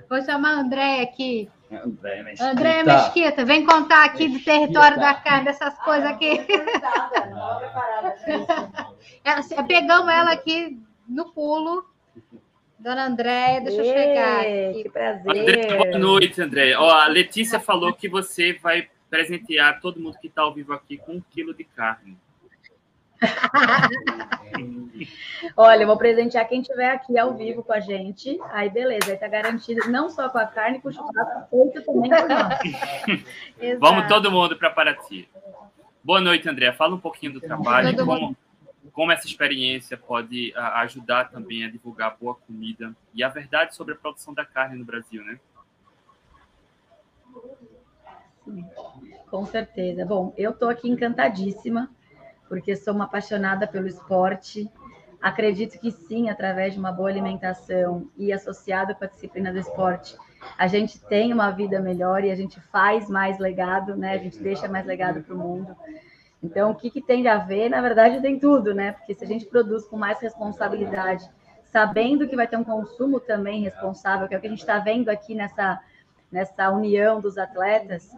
Vou 0.09 0.21
chamar 0.23 0.57
a 0.57 0.59
André 0.59 1.01
aqui. 1.01 1.49
André 1.71 2.23
Mesquita. 2.23 2.51
André 2.51 2.83
Mesquita, 2.83 3.45
vem 3.45 3.65
contar 3.65 4.05
aqui 4.05 4.27
do 4.27 4.39
território 4.39 4.97
da 4.97 5.13
carne, 5.15 5.45
dessas 5.45 5.73
coisas 5.79 6.05
aqui. 6.05 6.39
ela, 9.23 9.41
pegamos 9.67 10.13
ela 10.13 10.31
aqui 10.31 10.79
no 11.07 11.31
pulo. 11.31 11.85
Dona 12.77 13.05
Andréia, 13.07 13.61
deixa 13.61 13.81
eu 13.81 13.85
chegar. 13.85 14.41
Aqui. 14.41 14.83
Que 14.83 14.89
prazer. 14.89 15.29
André, 15.29 15.77
boa 15.77 15.97
noite, 15.97 16.41
André. 16.41 16.75
Ó, 16.75 16.91
a 16.91 17.07
Letícia 17.07 17.59
falou 17.59 17.93
que 17.93 18.09
você 18.09 18.53
vai 18.61 18.89
presentear 19.09 19.79
todo 19.79 19.99
mundo 19.99 20.17
que 20.19 20.27
está 20.27 20.41
ao 20.41 20.53
vivo 20.53 20.73
aqui 20.73 20.97
com 20.97 21.13
um 21.13 21.21
quilo 21.31 21.53
de 21.53 21.63
carne. 21.63 22.17
Olha, 25.55 25.83
eu 25.83 25.87
vou 25.87 25.97
presentear 25.97 26.47
quem 26.47 26.61
estiver 26.61 26.89
aqui 26.89 27.17
ao 27.17 27.35
vivo 27.35 27.63
com 27.63 27.73
a 27.73 27.79
gente. 27.79 28.39
Aí, 28.51 28.69
beleza, 28.69 29.11
aí 29.11 29.17
tá 29.17 29.27
garantido 29.27 29.89
não 29.89 30.09
só 30.09 30.29
com 30.29 30.37
a 30.37 30.45
carne, 30.45 30.79
com 30.81 30.89
o 30.89 30.93
churrasco 30.93 31.49
feito 31.49 31.81
também 31.85 32.09
com 32.09 32.27
nós. 32.27 33.77
Vamos 33.79 34.07
todo 34.07 34.31
mundo 34.31 34.55
para 34.57 34.69
Paraty. 34.69 35.27
Boa 36.03 36.21
noite, 36.21 36.47
André. 36.49 36.71
Fala 36.73 36.95
um 36.95 36.99
pouquinho 36.99 37.33
do 37.33 37.41
trabalho, 37.41 37.95
como, 38.05 38.35
como 38.91 39.11
essa 39.11 39.27
experiência 39.27 39.97
pode 39.97 40.53
a, 40.55 40.81
ajudar 40.81 41.29
também 41.29 41.65
a 41.65 41.71
divulgar 41.71 42.17
boa 42.19 42.35
comida 42.35 42.95
e 43.13 43.23
a 43.23 43.29
verdade 43.29 43.75
sobre 43.75 43.93
a 43.93 43.97
produção 43.97 44.33
da 44.33 44.45
carne 44.45 44.77
no 44.77 44.85
Brasil, 44.85 45.23
né? 45.23 45.39
Sim, 48.43 48.65
com 49.29 49.45
certeza. 49.45 50.05
Bom, 50.05 50.33
eu 50.37 50.51
estou 50.51 50.69
aqui 50.69 50.89
encantadíssima 50.89 51.89
porque 52.47 52.75
sou 52.75 52.93
uma 52.93 53.05
apaixonada 53.05 53.67
pelo 53.67 53.87
esporte. 53.87 54.69
Acredito 55.21 55.79
que 55.79 55.91
sim, 55.91 56.29
através 56.29 56.73
de 56.73 56.79
uma 56.79 56.91
boa 56.91 57.09
alimentação 57.09 58.07
e 58.17 58.33
associado 58.33 58.93
com 58.95 59.05
a 59.05 59.07
disciplina 59.07 59.51
do 59.51 59.59
esporte, 59.59 60.17
a 60.57 60.67
gente 60.67 60.99
tem 60.99 61.33
uma 61.33 61.49
vida 61.51 61.79
melhor 61.79 62.23
e 62.23 62.31
a 62.31 62.35
gente 62.35 62.59
faz 62.59 63.09
mais 63.09 63.39
legado, 63.39 63.95
né? 63.95 64.13
A 64.13 64.17
gente 64.17 64.39
deixa 64.39 64.67
mais 64.67 64.85
legado 64.85 65.23
para 65.23 65.33
o 65.33 65.37
mundo. 65.37 65.75
Então, 66.43 66.71
o 66.71 66.75
que, 66.75 66.89
que 66.89 67.01
tem 67.01 67.25
a 67.27 67.37
ver? 67.37 67.69
Na 67.69 67.81
verdade, 67.81 68.21
tem 68.21 68.37
tudo, 68.37 68.73
né? 68.73 68.91
Porque 68.91 69.13
se 69.13 69.23
a 69.23 69.27
gente 69.27 69.45
produz 69.45 69.85
com 69.85 69.95
mais 69.95 70.19
responsabilidade, 70.19 71.29
sabendo 71.71 72.27
que 72.27 72.35
vai 72.35 72.47
ter 72.47 72.57
um 72.57 72.63
consumo 72.63 73.19
também 73.19 73.63
responsável, 73.63 74.27
que 74.27 74.35
é 74.35 74.37
o 74.37 74.41
que 74.41 74.47
a 74.47 74.49
gente 74.49 74.59
está 74.59 74.77
vendo 74.77 75.09
aqui 75.09 75.33
nessa, 75.33 75.79
nessa 76.29 76.69
união 76.69 77.21
dos 77.21 77.37
atletas, 77.37 78.11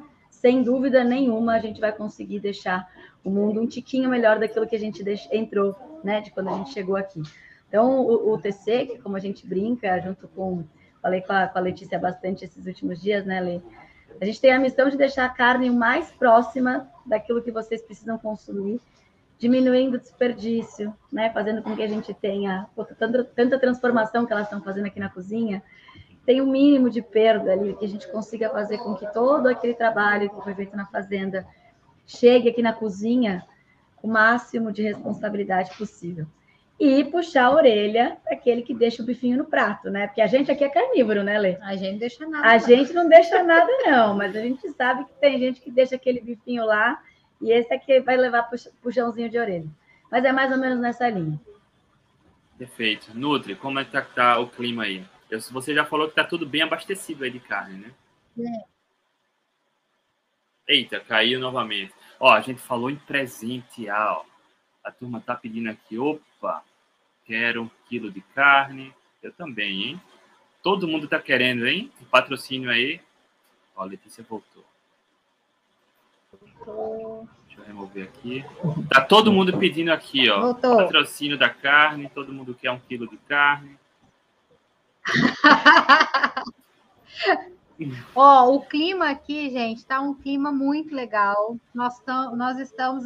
sem 0.46 0.62
dúvida 0.62 1.04
nenhuma 1.04 1.56
a 1.56 1.60
gente 1.60 1.82
vai 1.82 1.92
conseguir 1.92 2.40
deixar 2.40 2.88
o 3.24 3.32
mundo 3.32 3.60
um 3.60 3.66
tiquinho 3.66 4.08
melhor 4.08 4.38
daquilo 4.38 4.68
que 4.68 4.76
a 4.76 4.80
gente 4.80 5.04
entrou, 5.32 5.76
né, 6.04 6.22
de 6.22 6.30
quando 6.30 6.50
a 6.50 6.58
gente 6.58 6.72
chegou 6.72 6.96
aqui. 6.96 7.20
Então, 7.68 8.02
o, 8.02 8.32
o 8.32 8.38
TC, 8.38 8.86
que 8.86 9.00
como 9.00 9.18
a 9.18 9.20
gente 9.20 9.48
brinca, 9.48 10.00
junto 10.02 10.28
com, 10.28 10.64
falei 11.02 11.22
com 11.22 11.34
a, 11.34 11.48
com 11.48 11.58
a 11.58 11.62
Letícia 11.62 11.98
bastante 11.98 12.46
esses 12.46 12.68
últimos 12.68 13.02
dias, 13.02 13.26
né, 13.26 13.42
Lê? 13.42 13.60
A 14.22 14.26
gente 14.26 14.40
tem 14.40 14.52
a 14.52 14.60
missão 14.60 14.88
de 14.88 14.96
deixar 14.96 15.26
a 15.26 15.30
carne 15.30 15.72
mais 15.72 16.12
próxima 16.12 16.88
daquilo 17.04 17.42
que 17.42 17.52
vocês 17.52 17.82
precisam 17.82 18.16
consumir, 18.20 18.80
diminuindo 19.40 19.98
o 19.98 20.00
desperdício, 20.00 20.94
né, 21.12 21.32
fazendo 21.32 21.64
com 21.64 21.76
que 21.76 21.82
a 21.82 21.88
gente 21.88 22.14
tenha 22.14 22.68
tanta 23.36 23.58
transformação 23.58 24.28
que 24.28 24.32
elas 24.32 24.46
estão 24.46 24.62
fazendo 24.62 24.86
aqui 24.86 25.00
na 25.00 25.10
cozinha, 25.10 25.64
tem 26.26 26.42
o 26.42 26.46
um 26.46 26.52
mínimo 26.52 26.90
de 26.90 27.02
perda 27.02 27.54
ali, 27.54 27.76
que 27.76 27.86
a 27.86 27.88
gente 27.88 28.08
consiga 28.12 28.50
fazer 28.50 28.80
com 28.80 28.96
que 28.96 29.12
todo 29.14 29.48
aquele 29.48 29.74
trabalho 29.74 30.30
que 30.30 30.42
foi 30.42 30.56
feito 30.56 30.76
na 30.76 30.86
fazenda 30.86 31.46
chegue 32.06 32.50
aqui 32.50 32.62
na 32.62 32.74
cozinha 32.74 33.46
com 33.98 34.08
o 34.08 34.12
máximo 34.12 34.72
de 34.72 34.82
responsabilidade 34.82 35.76
possível. 35.78 36.26
E 36.80 37.06
puxar 37.06 37.46
a 37.46 37.52
orelha 37.52 38.18
daquele 38.26 38.62
que 38.62 38.74
deixa 38.74 39.02
o 39.02 39.06
bifinho 39.06 39.38
no 39.38 39.46
prato, 39.46 39.90
né? 39.90 40.08
Porque 40.08 40.22
a 40.22 40.28
gente 40.28 40.52
aqui 40.52 40.64
é 40.64 40.70
carnívoro, 40.70 41.24
né, 41.24 41.40
Lê? 41.40 41.58
A 41.62 41.76
gente 41.76 42.00
deixa 42.00 42.28
nada. 42.28 42.50
A 42.50 42.54
não. 42.54 42.60
gente 42.60 42.94
não 42.94 43.08
deixa 43.08 43.44
nada, 43.44 43.72
não, 43.86 44.16
mas 44.16 44.36
a 44.36 44.42
gente 44.42 44.70
sabe 44.72 45.06
que 45.06 45.14
tem 45.14 45.40
gente 45.40 45.62
que 45.62 45.72
deixa 45.72 45.96
aquele 45.96 46.20
bifinho 46.20 46.66
lá 46.66 47.02
e 47.40 47.52
esse 47.52 47.74
é 47.74 47.78
que 47.78 48.02
vai 48.02 48.18
levar 48.18 48.50
puxãozinho 48.82 49.30
de 49.30 49.40
orelha. 49.40 49.70
Mas 50.12 50.26
é 50.26 50.32
mais 50.32 50.52
ou 50.52 50.58
menos 50.58 50.80
nessa 50.80 51.08
linha. 51.08 51.40
Perfeito. 52.58 53.12
Nutri, 53.14 53.56
como 53.56 53.80
é 53.80 53.86
que 53.86 53.92
tá, 53.92 54.02
tá 54.02 54.40
o 54.40 54.48
clima 54.48 54.84
aí? 54.84 55.06
Você 55.52 55.74
já 55.74 55.86
falou 55.86 56.08
que 56.08 56.16
tá 56.16 56.24
tudo 56.24 56.46
bem 56.46 56.62
abastecido 56.62 57.24
aí 57.24 57.32
de 57.32 57.40
carne, 57.40 57.78
né? 57.78 57.94
É. 58.40 58.76
Eita, 60.68 61.00
caiu 61.00 61.40
novamente. 61.40 61.94
Ó, 62.20 62.32
a 62.32 62.42
gente 62.42 62.62
falou 62.62 62.90
em 62.90 62.96
presentear, 62.96 64.14
ó. 64.14 64.26
A 64.84 64.92
turma 64.92 65.20
tá 65.20 65.36
pedindo 65.36 65.70
aqui, 65.70 65.98
opa, 65.98 66.64
quero 67.26 67.64
um 67.64 67.72
quilo 67.88 68.12
de 68.12 68.22
carne. 68.22 68.94
Eu 69.22 69.32
também, 69.32 69.84
hein? 69.84 70.02
Todo 70.62 70.88
mundo 70.88 71.08
tá 71.08 71.20
querendo, 71.20 71.68
hein? 71.68 71.92
O 72.02 72.06
patrocínio 72.06 72.70
aí. 72.70 73.02
Ó, 73.76 73.84
a 73.84 73.86
Letícia 73.86 74.24
voltou. 74.28 74.64
Voltou. 76.32 77.28
Deixa 77.48 77.62
eu 77.62 77.66
remover 77.66 78.04
aqui. 78.06 78.44
Tá 78.90 79.02
todo 79.02 79.32
mundo 79.32 79.58
pedindo 79.58 79.92
aqui, 79.92 80.30
ó. 80.30 80.42
Voltou. 80.42 80.78
Patrocínio 80.78 81.38
da 81.38 81.50
carne, 81.50 82.10
todo 82.10 82.34
mundo 82.34 82.54
quer 82.54 82.72
um 82.72 82.80
quilo 82.80 83.08
de 83.08 83.18
carne. 83.18 83.78
Ó, 88.16 88.56
o 88.56 88.62
clima 88.62 89.10
aqui, 89.10 89.50
gente, 89.50 89.86
tá 89.86 90.00
um 90.00 90.14
clima 90.14 90.52
muito 90.52 90.96
legal. 90.96 91.58
Nós, 91.74 92.00
tam, 92.00 92.36
nós 92.36 92.58
estamos, 92.58 93.06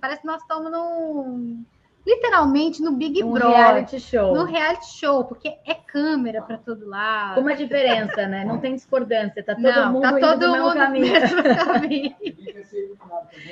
parece 0.00 0.20
que 0.20 0.26
nós 0.26 0.40
estamos 0.40 0.70
num, 0.70 1.64
literalmente 2.06 2.82
no 2.82 2.92
Big 2.92 3.22
um 3.24 3.32
Brother. 3.32 3.56
reality 3.56 3.98
show. 3.98 4.34
No 4.34 4.44
reality 4.44 4.86
show, 4.86 5.24
porque 5.24 5.56
é 5.66 5.74
câmera 5.74 6.42
para 6.42 6.58
todo 6.58 6.86
lado. 6.86 7.40
Uma 7.40 7.56
diferença, 7.56 8.26
né? 8.26 8.44
Não 8.44 8.58
tem 8.58 8.74
discordância, 8.74 9.42
tá 9.42 9.54
todo 9.54 9.64
Não, 9.64 9.92
mundo 9.92 10.02
tá 10.02 10.18
todo 10.20 10.48
mundo 10.48 10.68
no 10.68 10.74
caminho. 10.74 11.12
caminho. 11.64 12.16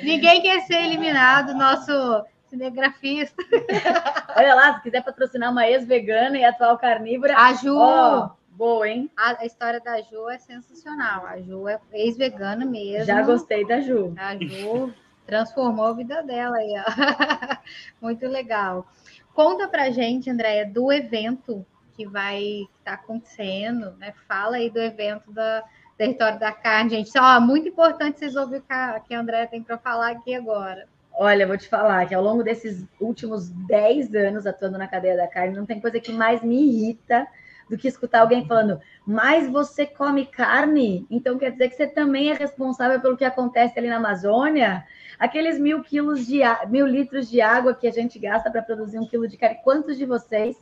Ninguém 0.01 0.41
quer 0.41 0.61
ser 0.61 0.81
eliminado, 0.83 1.53
nosso 1.55 2.23
cinegrafista. 2.53 3.43
Olha 4.37 4.53
lá, 4.53 4.75
se 4.75 4.83
quiser 4.83 5.03
patrocinar 5.03 5.51
uma 5.51 5.67
ex-vegana 5.67 6.37
e 6.37 6.45
atual 6.45 6.77
carnívora. 6.77 7.35
A 7.35 7.53
Ju. 7.53 7.75
Ó, 7.75 8.29
Boa, 8.51 8.87
hein? 8.87 9.09
A, 9.17 9.41
a, 9.41 9.45
história 9.45 9.79
da 9.79 9.99
Ju 10.01 10.29
é 10.29 10.37
sensacional. 10.37 11.25
A 11.25 11.41
Ju 11.41 11.67
é 11.67 11.79
ex-vegana 11.91 12.65
mesmo. 12.65 13.05
Já 13.05 13.23
gostei 13.23 13.65
da 13.65 13.81
Ju. 13.81 14.13
A 14.15 14.35
Ju 14.35 14.93
transformou 15.25 15.87
a 15.87 15.93
vida 15.93 16.21
dela 16.21 16.57
aí, 16.57 16.73
ó. 16.77 17.57
Muito 17.99 18.27
legal. 18.27 18.85
Conta 19.33 19.67
pra 19.67 19.89
gente, 19.89 20.29
Andréia, 20.29 20.67
do 20.67 20.91
evento 20.91 21.65
que 21.95 22.05
vai 22.05 22.67
estar 22.77 22.83
tá 22.85 22.93
acontecendo, 22.93 23.91
né? 23.97 24.13
Fala 24.27 24.57
aí 24.57 24.69
do 24.69 24.79
evento 24.79 25.31
da 25.31 25.63
Território 25.97 26.39
da 26.39 26.51
Carne, 26.51 26.91
gente. 26.91 27.11
Ó, 27.17 27.39
muito 27.39 27.67
importante 27.67 28.19
vocês 28.19 28.35
ouvirem 28.35 28.61
o 28.61 29.01
que 29.01 29.13
a 29.13 29.19
Andréia 29.19 29.47
tem 29.47 29.63
para 29.63 29.77
falar 29.77 30.11
aqui 30.11 30.35
agora. 30.35 30.87
Olha, 31.15 31.45
vou 31.45 31.57
te 31.57 31.67
falar 31.67 32.07
que 32.07 32.15
ao 32.15 32.23
longo 32.23 32.43
desses 32.43 32.85
últimos 32.99 33.49
10 33.49 34.15
anos 34.15 34.47
atuando 34.47 34.77
na 34.77 34.87
cadeia 34.87 35.15
da 35.15 35.27
carne, 35.27 35.55
não 35.55 35.65
tem 35.65 35.79
coisa 35.79 35.99
que 35.99 36.11
mais 36.11 36.41
me 36.41 36.67
irrita 36.67 37.27
do 37.69 37.77
que 37.77 37.87
escutar 37.87 38.21
alguém 38.21 38.45
falando, 38.45 38.79
mas 39.05 39.47
você 39.47 39.85
come 39.85 40.25
carne? 40.25 41.05
Então 41.09 41.37
quer 41.37 41.51
dizer 41.51 41.69
que 41.69 41.75
você 41.75 41.87
também 41.87 42.29
é 42.29 42.33
responsável 42.33 42.99
pelo 42.99 43.15
que 43.15 43.23
acontece 43.23 43.77
ali 43.77 43.87
na 43.87 43.97
Amazônia? 43.97 44.85
Aqueles 45.19 45.59
mil 45.59 45.81
quilos 45.83 46.25
de 46.25 46.41
mil 46.67 46.85
litros 46.85 47.29
de 47.29 47.41
água 47.41 47.75
que 47.75 47.87
a 47.87 47.91
gente 47.91 48.19
gasta 48.19 48.51
para 48.51 48.61
produzir 48.61 48.99
um 48.99 49.07
quilo 49.07 49.27
de 49.27 49.37
carne, 49.37 49.59
quantos 49.63 49.97
de 49.97 50.05
vocês 50.05 50.57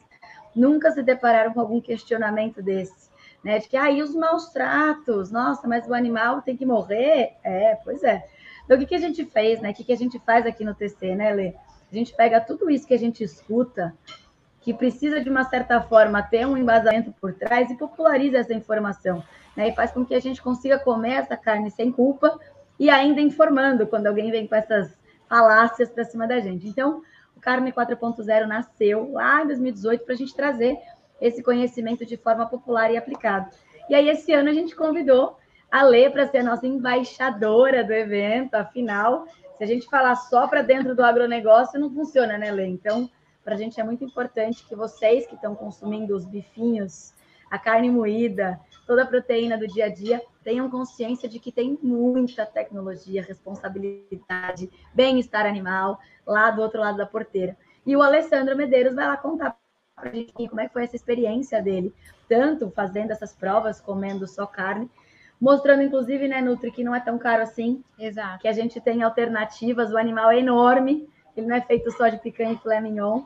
nunca 0.56 0.92
se 0.92 1.02
depararam 1.02 1.54
com 1.54 1.62
algum 1.62 1.80
questionamento 1.80 2.62
desse? 2.62 3.10
Né? 3.44 3.58
De 3.58 3.68
que, 3.68 3.78
ah, 3.78 3.90
e 3.90 4.02
os 4.02 4.14
maus 4.14 4.50
tratos? 4.50 5.32
Nossa, 5.32 5.68
mas 5.68 5.88
o 5.88 5.94
animal 5.94 6.42
tem 6.42 6.56
que 6.56 6.66
morrer? 6.66 7.34
É, 7.44 7.76
pois 7.84 8.04
é. 8.04 8.24
Então, 8.72 8.80
o 8.82 8.86
que, 8.86 8.88
que 8.88 8.96
a 8.96 9.06
gente 9.06 9.26
fez, 9.26 9.60
né? 9.60 9.72
O 9.72 9.74
que, 9.74 9.84
que 9.84 9.92
a 9.92 9.98
gente 9.98 10.18
faz 10.20 10.46
aqui 10.46 10.64
no 10.64 10.74
TC, 10.74 11.14
né, 11.14 11.34
Lê? 11.34 11.54
A 11.92 11.94
gente 11.94 12.16
pega 12.16 12.40
tudo 12.40 12.70
isso 12.70 12.88
que 12.88 12.94
a 12.94 12.98
gente 12.98 13.22
escuta, 13.22 13.94
que 14.62 14.74
precisa 14.74 15.20
de 15.20 15.30
uma 15.30 15.44
certa 15.44 15.82
forma 15.82 16.24
ter 16.24 16.48
um 16.48 16.56
embasamento 16.56 17.14
por 17.20 17.34
trás 17.34 17.70
e 17.70 17.76
populariza 17.76 18.38
essa 18.38 18.54
informação, 18.54 19.22
né? 19.58 19.68
E 19.68 19.76
faz 19.76 19.92
com 19.92 20.06
que 20.06 20.16
a 20.16 20.22
gente 20.22 20.42
consiga 20.42 20.80
comer 20.80 21.16
essa 21.16 21.36
carne 21.36 21.70
sem 21.70 21.92
culpa 21.92 22.40
e 22.80 22.90
ainda 22.90 23.20
informando 23.20 23.86
quando 23.86 24.08
alguém 24.08 24.32
vem 24.32 24.48
com 24.48 24.56
essas 24.56 24.98
falácias 25.28 25.90
para 25.90 26.06
cima 26.06 26.26
da 26.26 26.40
gente. 26.40 26.66
Então, 26.66 27.02
o 27.36 27.42
Carne 27.42 27.74
4.0 27.74 28.46
nasceu 28.46 29.12
lá 29.12 29.44
em 29.44 29.48
2018 29.48 30.06
para 30.06 30.14
a 30.14 30.18
gente 30.18 30.34
trazer 30.34 30.78
esse 31.20 31.44
conhecimento 31.44 32.06
de 32.06 32.16
forma 32.16 32.46
popular 32.46 32.90
e 32.90 32.96
aplicada. 32.96 33.50
E 33.90 33.96
aí, 33.96 34.08
esse 34.08 34.32
ano, 34.32 34.48
a 34.48 34.54
gente 34.54 34.74
convidou 34.78 35.36
a 35.72 35.84
Lê 35.84 36.10
para 36.10 36.28
ser 36.28 36.44
nossa 36.44 36.68
embaixadora 36.68 37.84
do 37.84 37.94
evento, 37.94 38.56
afinal, 38.56 39.26
se 39.56 39.64
a 39.64 39.68
gente 39.68 39.88
falar 39.88 40.16
só 40.16 40.48
para 40.48 40.62
dentro 40.62 40.94
do 40.94 41.04
agronegócio, 41.04 41.80
não 41.80 41.90
funciona, 41.90 42.38
né, 42.38 42.52
Lê? 42.52 42.68
Então, 42.68 43.10
para 43.44 43.56
a 43.56 43.58
gente 43.58 43.80
é 43.80 43.84
muito 43.84 44.04
importante 44.04 44.66
que 44.68 44.76
vocês 44.76 45.26
que 45.26 45.36
estão 45.36 45.56
consumindo 45.56 46.16
os 46.16 46.26
bifinhos, 46.26 47.14
a 47.50 47.58
carne 47.58 47.90
moída, 47.90 48.60
toda 48.86 49.04
a 49.04 49.06
proteína 49.08 49.58
do 49.58 49.68
dia 49.68 49.86
a 49.86 49.90
dia, 49.90 50.22
tenham 50.44 50.70
consciência 50.70 51.30
de 51.30 51.40
que 51.40 51.52
tem 51.52 51.78
muita 51.82 52.46
tecnologia, 52.46 53.24
responsabilidade, 53.24 54.70
bem-estar 54.94 55.46
animal 55.46 56.00
lá 56.26 56.52
do 56.52 56.62
outro 56.62 56.82
lado 56.82 56.98
da 56.98 57.06
porteira. 57.06 57.58
E 57.86 57.96
o 57.96 58.02
Alessandro 58.02 58.56
Medeiros 58.58 58.94
vai 58.94 59.08
lá 59.08 59.18
contar 59.18 59.58
para 59.96 60.10
a 60.10 60.14
gente 60.14 60.34
como 60.34 60.60
é 60.60 60.68
que 60.68 60.74
foi 60.74 60.84
essa 60.84 60.96
experiência 60.96 61.62
dele, 61.62 61.94
tanto 62.28 62.72
fazendo 62.72 63.12
essas 63.12 63.34
provas, 63.34 63.80
comendo 63.80 64.28
só 64.28 64.46
carne, 64.46 64.90
mostrando, 65.42 65.82
inclusive, 65.82 66.28
né, 66.28 66.40
Nutri, 66.40 66.72
que 66.72 66.84
não 66.84 66.94
é 66.94 67.00
tão 67.00 67.18
caro 67.18 67.42
assim. 67.42 67.84
Exato. 67.98 68.40
Que 68.40 68.48
a 68.48 68.54
gente 68.54 68.80
tem 68.80 69.02
alternativas, 69.02 69.92
o 69.92 69.98
animal 69.98 70.30
é 70.30 70.38
enorme, 70.38 71.10
ele 71.36 71.48
não 71.48 71.56
é 71.56 71.62
feito 71.62 71.92
só 71.92 72.08
de 72.08 72.20
picanha 72.20 72.54
e 72.54 72.58
filé 72.58 72.80
mignon. 72.80 73.24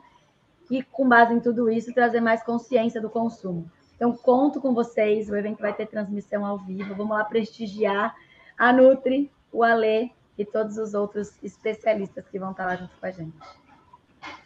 E 0.70 0.82
com 0.82 1.06
base 1.06 1.34
em 1.34 1.40
tudo 1.40 1.70
isso, 1.70 1.92
trazer 1.92 2.20
mais 2.20 2.42
consciência 2.42 3.00
do 3.00 3.10
consumo. 3.10 3.70
Então, 3.94 4.12
conto 4.16 4.60
com 4.60 4.74
vocês, 4.74 5.28
o 5.28 5.36
evento 5.36 5.60
vai 5.60 5.72
ter 5.72 5.86
transmissão 5.86 6.44
ao 6.44 6.58
vivo. 6.58 6.94
Vamos 6.94 7.16
lá 7.16 7.24
prestigiar 7.24 8.16
a 8.58 8.72
Nutri, 8.72 9.30
o 9.52 9.62
Alê 9.62 10.10
e 10.36 10.44
todos 10.44 10.76
os 10.78 10.94
outros 10.94 11.32
especialistas 11.42 12.26
que 12.28 12.38
vão 12.38 12.50
estar 12.50 12.66
lá 12.66 12.76
junto 12.76 12.96
com 12.98 13.06
a 13.06 13.10
gente. 13.10 13.36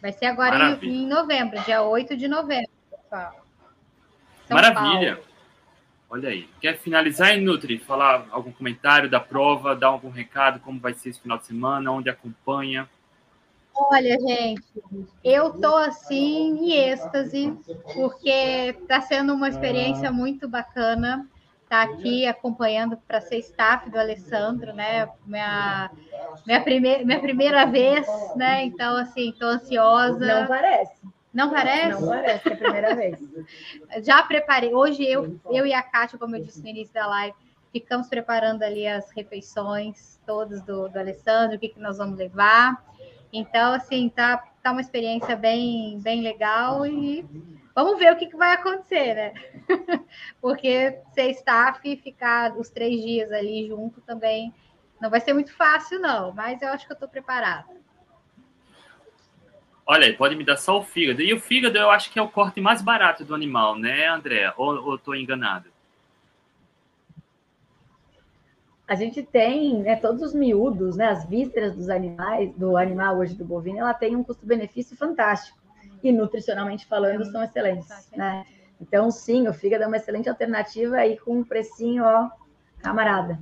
Vai 0.01 0.11
ser 0.11 0.25
agora 0.25 0.77
em, 0.83 1.03
em, 1.03 1.07
novembro, 1.07 1.59
dia 1.61 1.81
8 1.81 2.15
de 2.15 2.27
novembro, 2.27 2.69
pessoal. 2.89 3.45
São 4.47 4.55
Maravilha! 4.55 5.15
Paulo. 5.15 5.30
Olha 6.11 6.27
aí. 6.27 6.45
Quer 6.59 6.77
finalizar, 6.77 7.37
Nutri? 7.37 7.79
Falar 7.79 8.27
algum 8.31 8.51
comentário 8.51 9.09
da 9.09 9.21
prova, 9.21 9.73
dar 9.73 9.87
algum 9.87 10.09
recado, 10.09 10.59
como 10.59 10.77
vai 10.77 10.93
ser 10.93 11.07
esse 11.07 11.21
final 11.21 11.37
de 11.37 11.45
semana, 11.45 11.89
onde 11.89 12.09
acompanha? 12.09 12.89
Olha, 13.73 14.17
gente, 14.19 14.61
eu 15.23 15.53
tô 15.53 15.73
assim 15.77 16.57
em 16.57 16.73
êxtase, 16.73 17.57
porque 17.93 18.29
está 18.29 18.99
sendo 18.99 19.33
uma 19.33 19.47
experiência 19.47 20.11
muito 20.11 20.49
bacana 20.49 21.25
estar 21.63 21.87
tá 21.87 21.93
aqui 21.93 22.27
acompanhando 22.27 22.97
para 23.07 23.21
ser 23.21 23.37
staff 23.37 23.89
do 23.89 23.97
Alessandro, 23.97 24.73
né? 24.73 25.09
Minha, 25.25 25.89
minha, 26.45 26.61
primeir, 26.61 27.05
minha 27.05 27.21
primeira 27.21 27.65
vez, 27.65 28.05
né? 28.35 28.65
Então, 28.65 28.97
assim, 28.97 29.29
estou 29.29 29.47
ansiosa. 29.47 30.41
Não 30.41 30.45
parece. 30.45 30.91
Não 31.33 31.49
parece? 31.49 32.01
Não 32.01 32.07
parece, 32.07 32.49
é 32.49 32.53
a 32.53 32.57
primeira 32.57 32.95
vez. 32.95 33.19
Já 34.03 34.21
preparei. 34.23 34.73
Hoje 34.73 35.03
eu, 35.03 35.39
eu 35.49 35.65
e 35.65 35.73
a 35.73 35.81
Kátia, 35.81 36.19
como 36.19 36.35
eu 36.35 36.43
disse 36.43 36.61
no 36.61 36.67
início 36.67 36.93
da 36.93 37.07
live, 37.07 37.35
ficamos 37.71 38.07
preparando 38.07 38.63
ali 38.63 38.85
as 38.85 39.09
refeições 39.11 40.19
todas 40.25 40.61
do, 40.61 40.89
do 40.89 40.99
Alessandro, 40.99 41.55
o 41.55 41.59
que, 41.59 41.69
que 41.69 41.79
nós 41.79 41.97
vamos 41.97 42.17
levar. 42.17 42.83
Então, 43.31 43.73
assim, 43.73 44.09
tá, 44.09 44.43
tá 44.61 44.71
uma 44.71 44.81
experiência 44.81 45.35
bem, 45.35 45.99
bem 45.99 46.21
legal 46.21 46.85
e 46.85 47.25
vamos 47.73 47.97
ver 47.97 48.11
o 48.11 48.17
que, 48.17 48.27
que 48.27 48.35
vai 48.35 48.53
acontecer, 48.53 49.13
né? 49.15 49.33
Porque 50.41 50.99
ser 51.13 51.31
staff 51.31 51.79
e 51.85 51.95
ficar 51.95 52.57
os 52.57 52.69
três 52.69 53.01
dias 53.01 53.31
ali 53.31 53.67
junto 53.67 54.01
também 54.01 54.53
não 54.99 55.09
vai 55.09 55.21
ser 55.21 55.33
muito 55.33 55.55
fácil, 55.55 55.99
não, 55.99 56.33
mas 56.33 56.61
eu 56.61 56.69
acho 56.69 56.85
que 56.85 56.91
eu 56.91 56.95
estou 56.95 57.09
preparada. 57.09 57.80
Olha 59.85 60.05
aí, 60.05 60.13
pode 60.13 60.35
me 60.35 60.45
dar 60.45 60.57
só 60.57 60.79
o 60.79 60.83
fígado. 60.83 61.21
E 61.21 61.33
o 61.33 61.39
fígado 61.39 61.77
eu 61.77 61.89
acho 61.89 62.11
que 62.11 62.19
é 62.19 62.21
o 62.21 62.29
corte 62.29 62.61
mais 62.61 62.81
barato 62.81 63.25
do 63.25 63.35
animal, 63.35 63.77
né, 63.77 64.07
André? 64.07 64.53
Ou, 64.57 64.75
ou 64.85 64.95
estou 64.95 65.15
enganado? 65.15 65.69
A 68.87 68.95
gente 68.95 69.23
tem 69.23 69.81
né, 69.81 69.95
todos 69.95 70.21
os 70.21 70.33
miúdos, 70.33 70.97
né, 70.97 71.07
as 71.07 71.25
vísceras 71.25 71.75
dos 71.75 71.89
animais, 71.89 72.53
do 72.55 72.75
animal 72.75 73.17
hoje 73.17 73.33
do 73.33 73.45
bovino, 73.45 73.79
ela 73.79 73.93
tem 73.93 74.15
um 74.15 74.23
custo-benefício 74.23 74.97
fantástico. 74.97 75.57
E 76.03 76.11
nutricionalmente 76.11 76.85
falando, 76.85 77.23
são 77.31 77.43
excelentes. 77.43 78.09
Né? 78.15 78.45
Então, 78.81 79.09
sim, 79.11 79.47
o 79.47 79.53
fígado 79.53 79.83
é 79.83 79.87
uma 79.87 79.97
excelente 79.97 80.27
alternativa 80.27 80.97
aí 80.97 81.17
com 81.17 81.39
um 81.39 81.43
precinho, 81.43 82.03
ó, 82.03 82.29
camarada. 82.81 83.39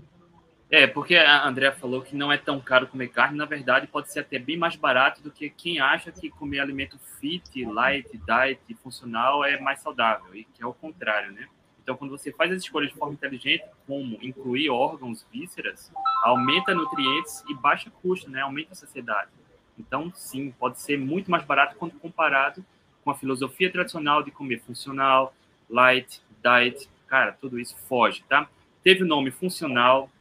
É, 0.72 0.86
porque 0.86 1.16
a 1.16 1.48
Andrea 1.48 1.72
falou 1.72 2.04
que 2.04 2.16
não 2.16 2.32
é 2.32 2.38
tão 2.38 2.60
caro 2.60 2.86
comer 2.86 3.08
carne, 3.08 3.36
na 3.36 3.46
verdade 3.46 3.88
pode 3.88 4.12
ser 4.12 4.20
até 4.20 4.38
bem 4.38 4.56
mais 4.56 4.76
barato 4.76 5.20
do 5.22 5.32
que 5.32 5.50
quem 5.50 5.80
acha 5.80 6.12
que 6.12 6.30
comer 6.30 6.60
alimento 6.60 7.00
fit, 7.20 7.66
light, 7.66 8.08
diet, 8.18 8.62
funcional 8.76 9.44
é 9.44 9.60
mais 9.60 9.82
saudável, 9.82 10.36
e 10.36 10.44
que 10.44 10.62
é 10.62 10.66
o 10.68 10.74
contrário, 10.74 11.32
né? 11.32 11.48
Então, 11.82 11.98
quando 11.98 12.12
você 12.12 12.32
faz 12.32 12.52
as 12.52 12.62
escolhas 12.62 12.92
de 12.92 12.96
forma 12.96 13.16
inteligente, 13.16 13.64
como 13.88 14.20
incluir 14.22 14.70
órgãos, 14.70 15.26
vísceras, 15.32 15.92
aumenta 16.22 16.72
nutrientes 16.72 17.44
e 17.50 17.56
baixa 17.56 17.90
custo, 17.90 18.30
né? 18.30 18.42
Aumenta 18.42 18.74
a 18.74 18.76
saciedade. 18.76 19.32
Então, 19.76 20.12
sim, 20.14 20.52
pode 20.52 20.80
ser 20.80 21.00
muito 21.00 21.32
mais 21.32 21.44
barato 21.44 21.76
quando 21.78 21.98
comparado 21.98 22.64
com 23.04 23.10
a 23.10 23.16
filosofia 23.16 23.72
tradicional 23.72 24.22
de 24.22 24.30
comer 24.30 24.60
funcional, 24.60 25.34
light, 25.68 26.22
diet. 26.44 26.88
Cara, 27.08 27.32
tudo 27.32 27.60
isso 27.60 27.76
foge, 27.88 28.24
tá? 28.30 28.48
Teve 28.84 29.04
o 29.04 29.08
nome 29.08 29.32
funcional, 29.32 30.12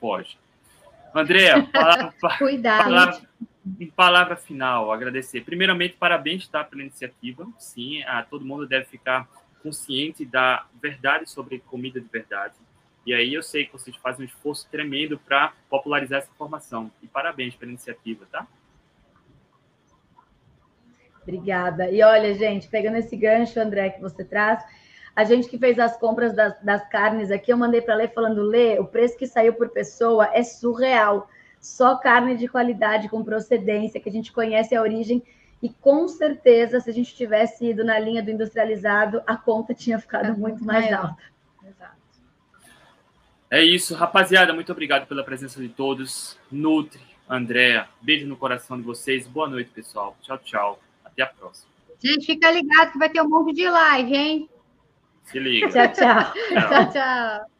foge. 0.00 0.38
Andréa, 1.14 1.62
palavra, 1.72 2.14
Cuidado. 2.38 2.84
Palavra, 2.84 3.20
em 3.78 3.86
palavra 3.88 4.36
final, 4.36 4.90
agradecer. 4.90 5.42
Primeiramente, 5.42 5.96
parabéns 5.98 6.48
tá, 6.48 6.64
pela 6.64 6.82
iniciativa. 6.82 7.46
Sim, 7.58 8.02
a, 8.04 8.22
todo 8.22 8.44
mundo 8.44 8.66
deve 8.66 8.86
ficar 8.86 9.28
consciente 9.62 10.24
da 10.24 10.66
verdade 10.80 11.28
sobre 11.28 11.58
comida 11.58 12.00
de 12.00 12.08
verdade. 12.08 12.54
E 13.06 13.14
aí 13.14 13.32
eu 13.32 13.42
sei 13.42 13.66
que 13.66 13.72
vocês 13.72 13.96
fazem 13.96 14.24
um 14.24 14.28
esforço 14.28 14.68
tremendo 14.70 15.18
para 15.18 15.52
popularizar 15.68 16.18
essa 16.18 16.30
informação. 16.30 16.90
E 17.02 17.06
parabéns 17.06 17.54
pela 17.54 17.70
iniciativa, 17.70 18.26
tá? 18.30 18.46
Obrigada. 21.22 21.90
E 21.90 22.02
olha, 22.02 22.34
gente, 22.34 22.68
pegando 22.68 22.96
esse 22.96 23.16
gancho, 23.16 23.60
André, 23.60 23.90
que 23.90 24.00
você 24.00 24.24
traz, 24.24 24.62
a 25.14 25.24
gente 25.24 25.48
que 25.48 25.58
fez 25.58 25.78
as 25.78 25.96
compras 25.98 26.34
das, 26.34 26.60
das 26.62 26.88
carnes 26.88 27.30
aqui, 27.30 27.52
eu 27.52 27.56
mandei 27.56 27.80
para 27.80 27.94
ler 27.94 28.12
falando, 28.12 28.42
Lê, 28.42 28.78
o 28.78 28.84
preço 28.84 29.16
que 29.18 29.26
saiu 29.26 29.52
por 29.54 29.68
pessoa 29.70 30.30
é 30.32 30.42
surreal. 30.42 31.28
Só 31.60 31.96
carne 31.96 32.36
de 32.36 32.48
qualidade, 32.48 33.08
com 33.08 33.22
procedência, 33.22 34.00
que 34.00 34.08
a 34.08 34.12
gente 34.12 34.32
conhece 34.32 34.74
a 34.74 34.80
origem. 34.80 35.22
E 35.62 35.68
com 35.68 36.08
certeza, 36.08 36.80
se 36.80 36.88
a 36.88 36.92
gente 36.92 37.14
tivesse 37.14 37.66
ido 37.66 37.84
na 37.84 37.98
linha 37.98 38.22
do 38.22 38.30
industrializado, 38.30 39.22
a 39.26 39.36
conta 39.36 39.74
tinha 39.74 39.98
ficado 39.98 40.38
muito 40.38 40.64
mais 40.64 40.90
alta. 40.90 41.22
Exato. 41.62 41.96
É 43.50 43.62
isso, 43.62 43.94
rapaziada. 43.94 44.54
Muito 44.54 44.72
obrigado 44.72 45.06
pela 45.06 45.22
presença 45.22 45.60
de 45.60 45.68
todos. 45.68 46.38
Nutri, 46.50 47.02
Andréa, 47.28 47.88
beijo 48.00 48.26
no 48.26 48.36
coração 48.36 48.78
de 48.78 48.82
vocês. 48.82 49.26
Boa 49.26 49.48
noite, 49.48 49.70
pessoal. 49.70 50.16
Tchau, 50.22 50.38
tchau. 50.38 50.80
Até 51.04 51.22
a 51.22 51.26
próxima. 51.26 51.68
Gente, 52.02 52.24
fica 52.24 52.50
ligado 52.50 52.92
que 52.92 52.98
vai 52.98 53.10
ter 53.10 53.20
um 53.20 53.28
monte 53.28 53.52
de 53.52 53.68
live, 53.68 54.14
hein? 54.14 54.50
Se 55.30 55.38
liga. 55.38 55.68
tchau, 55.68 55.92
tchau. 55.94 56.32
tchau, 56.68 56.92
tchau. 56.92 57.59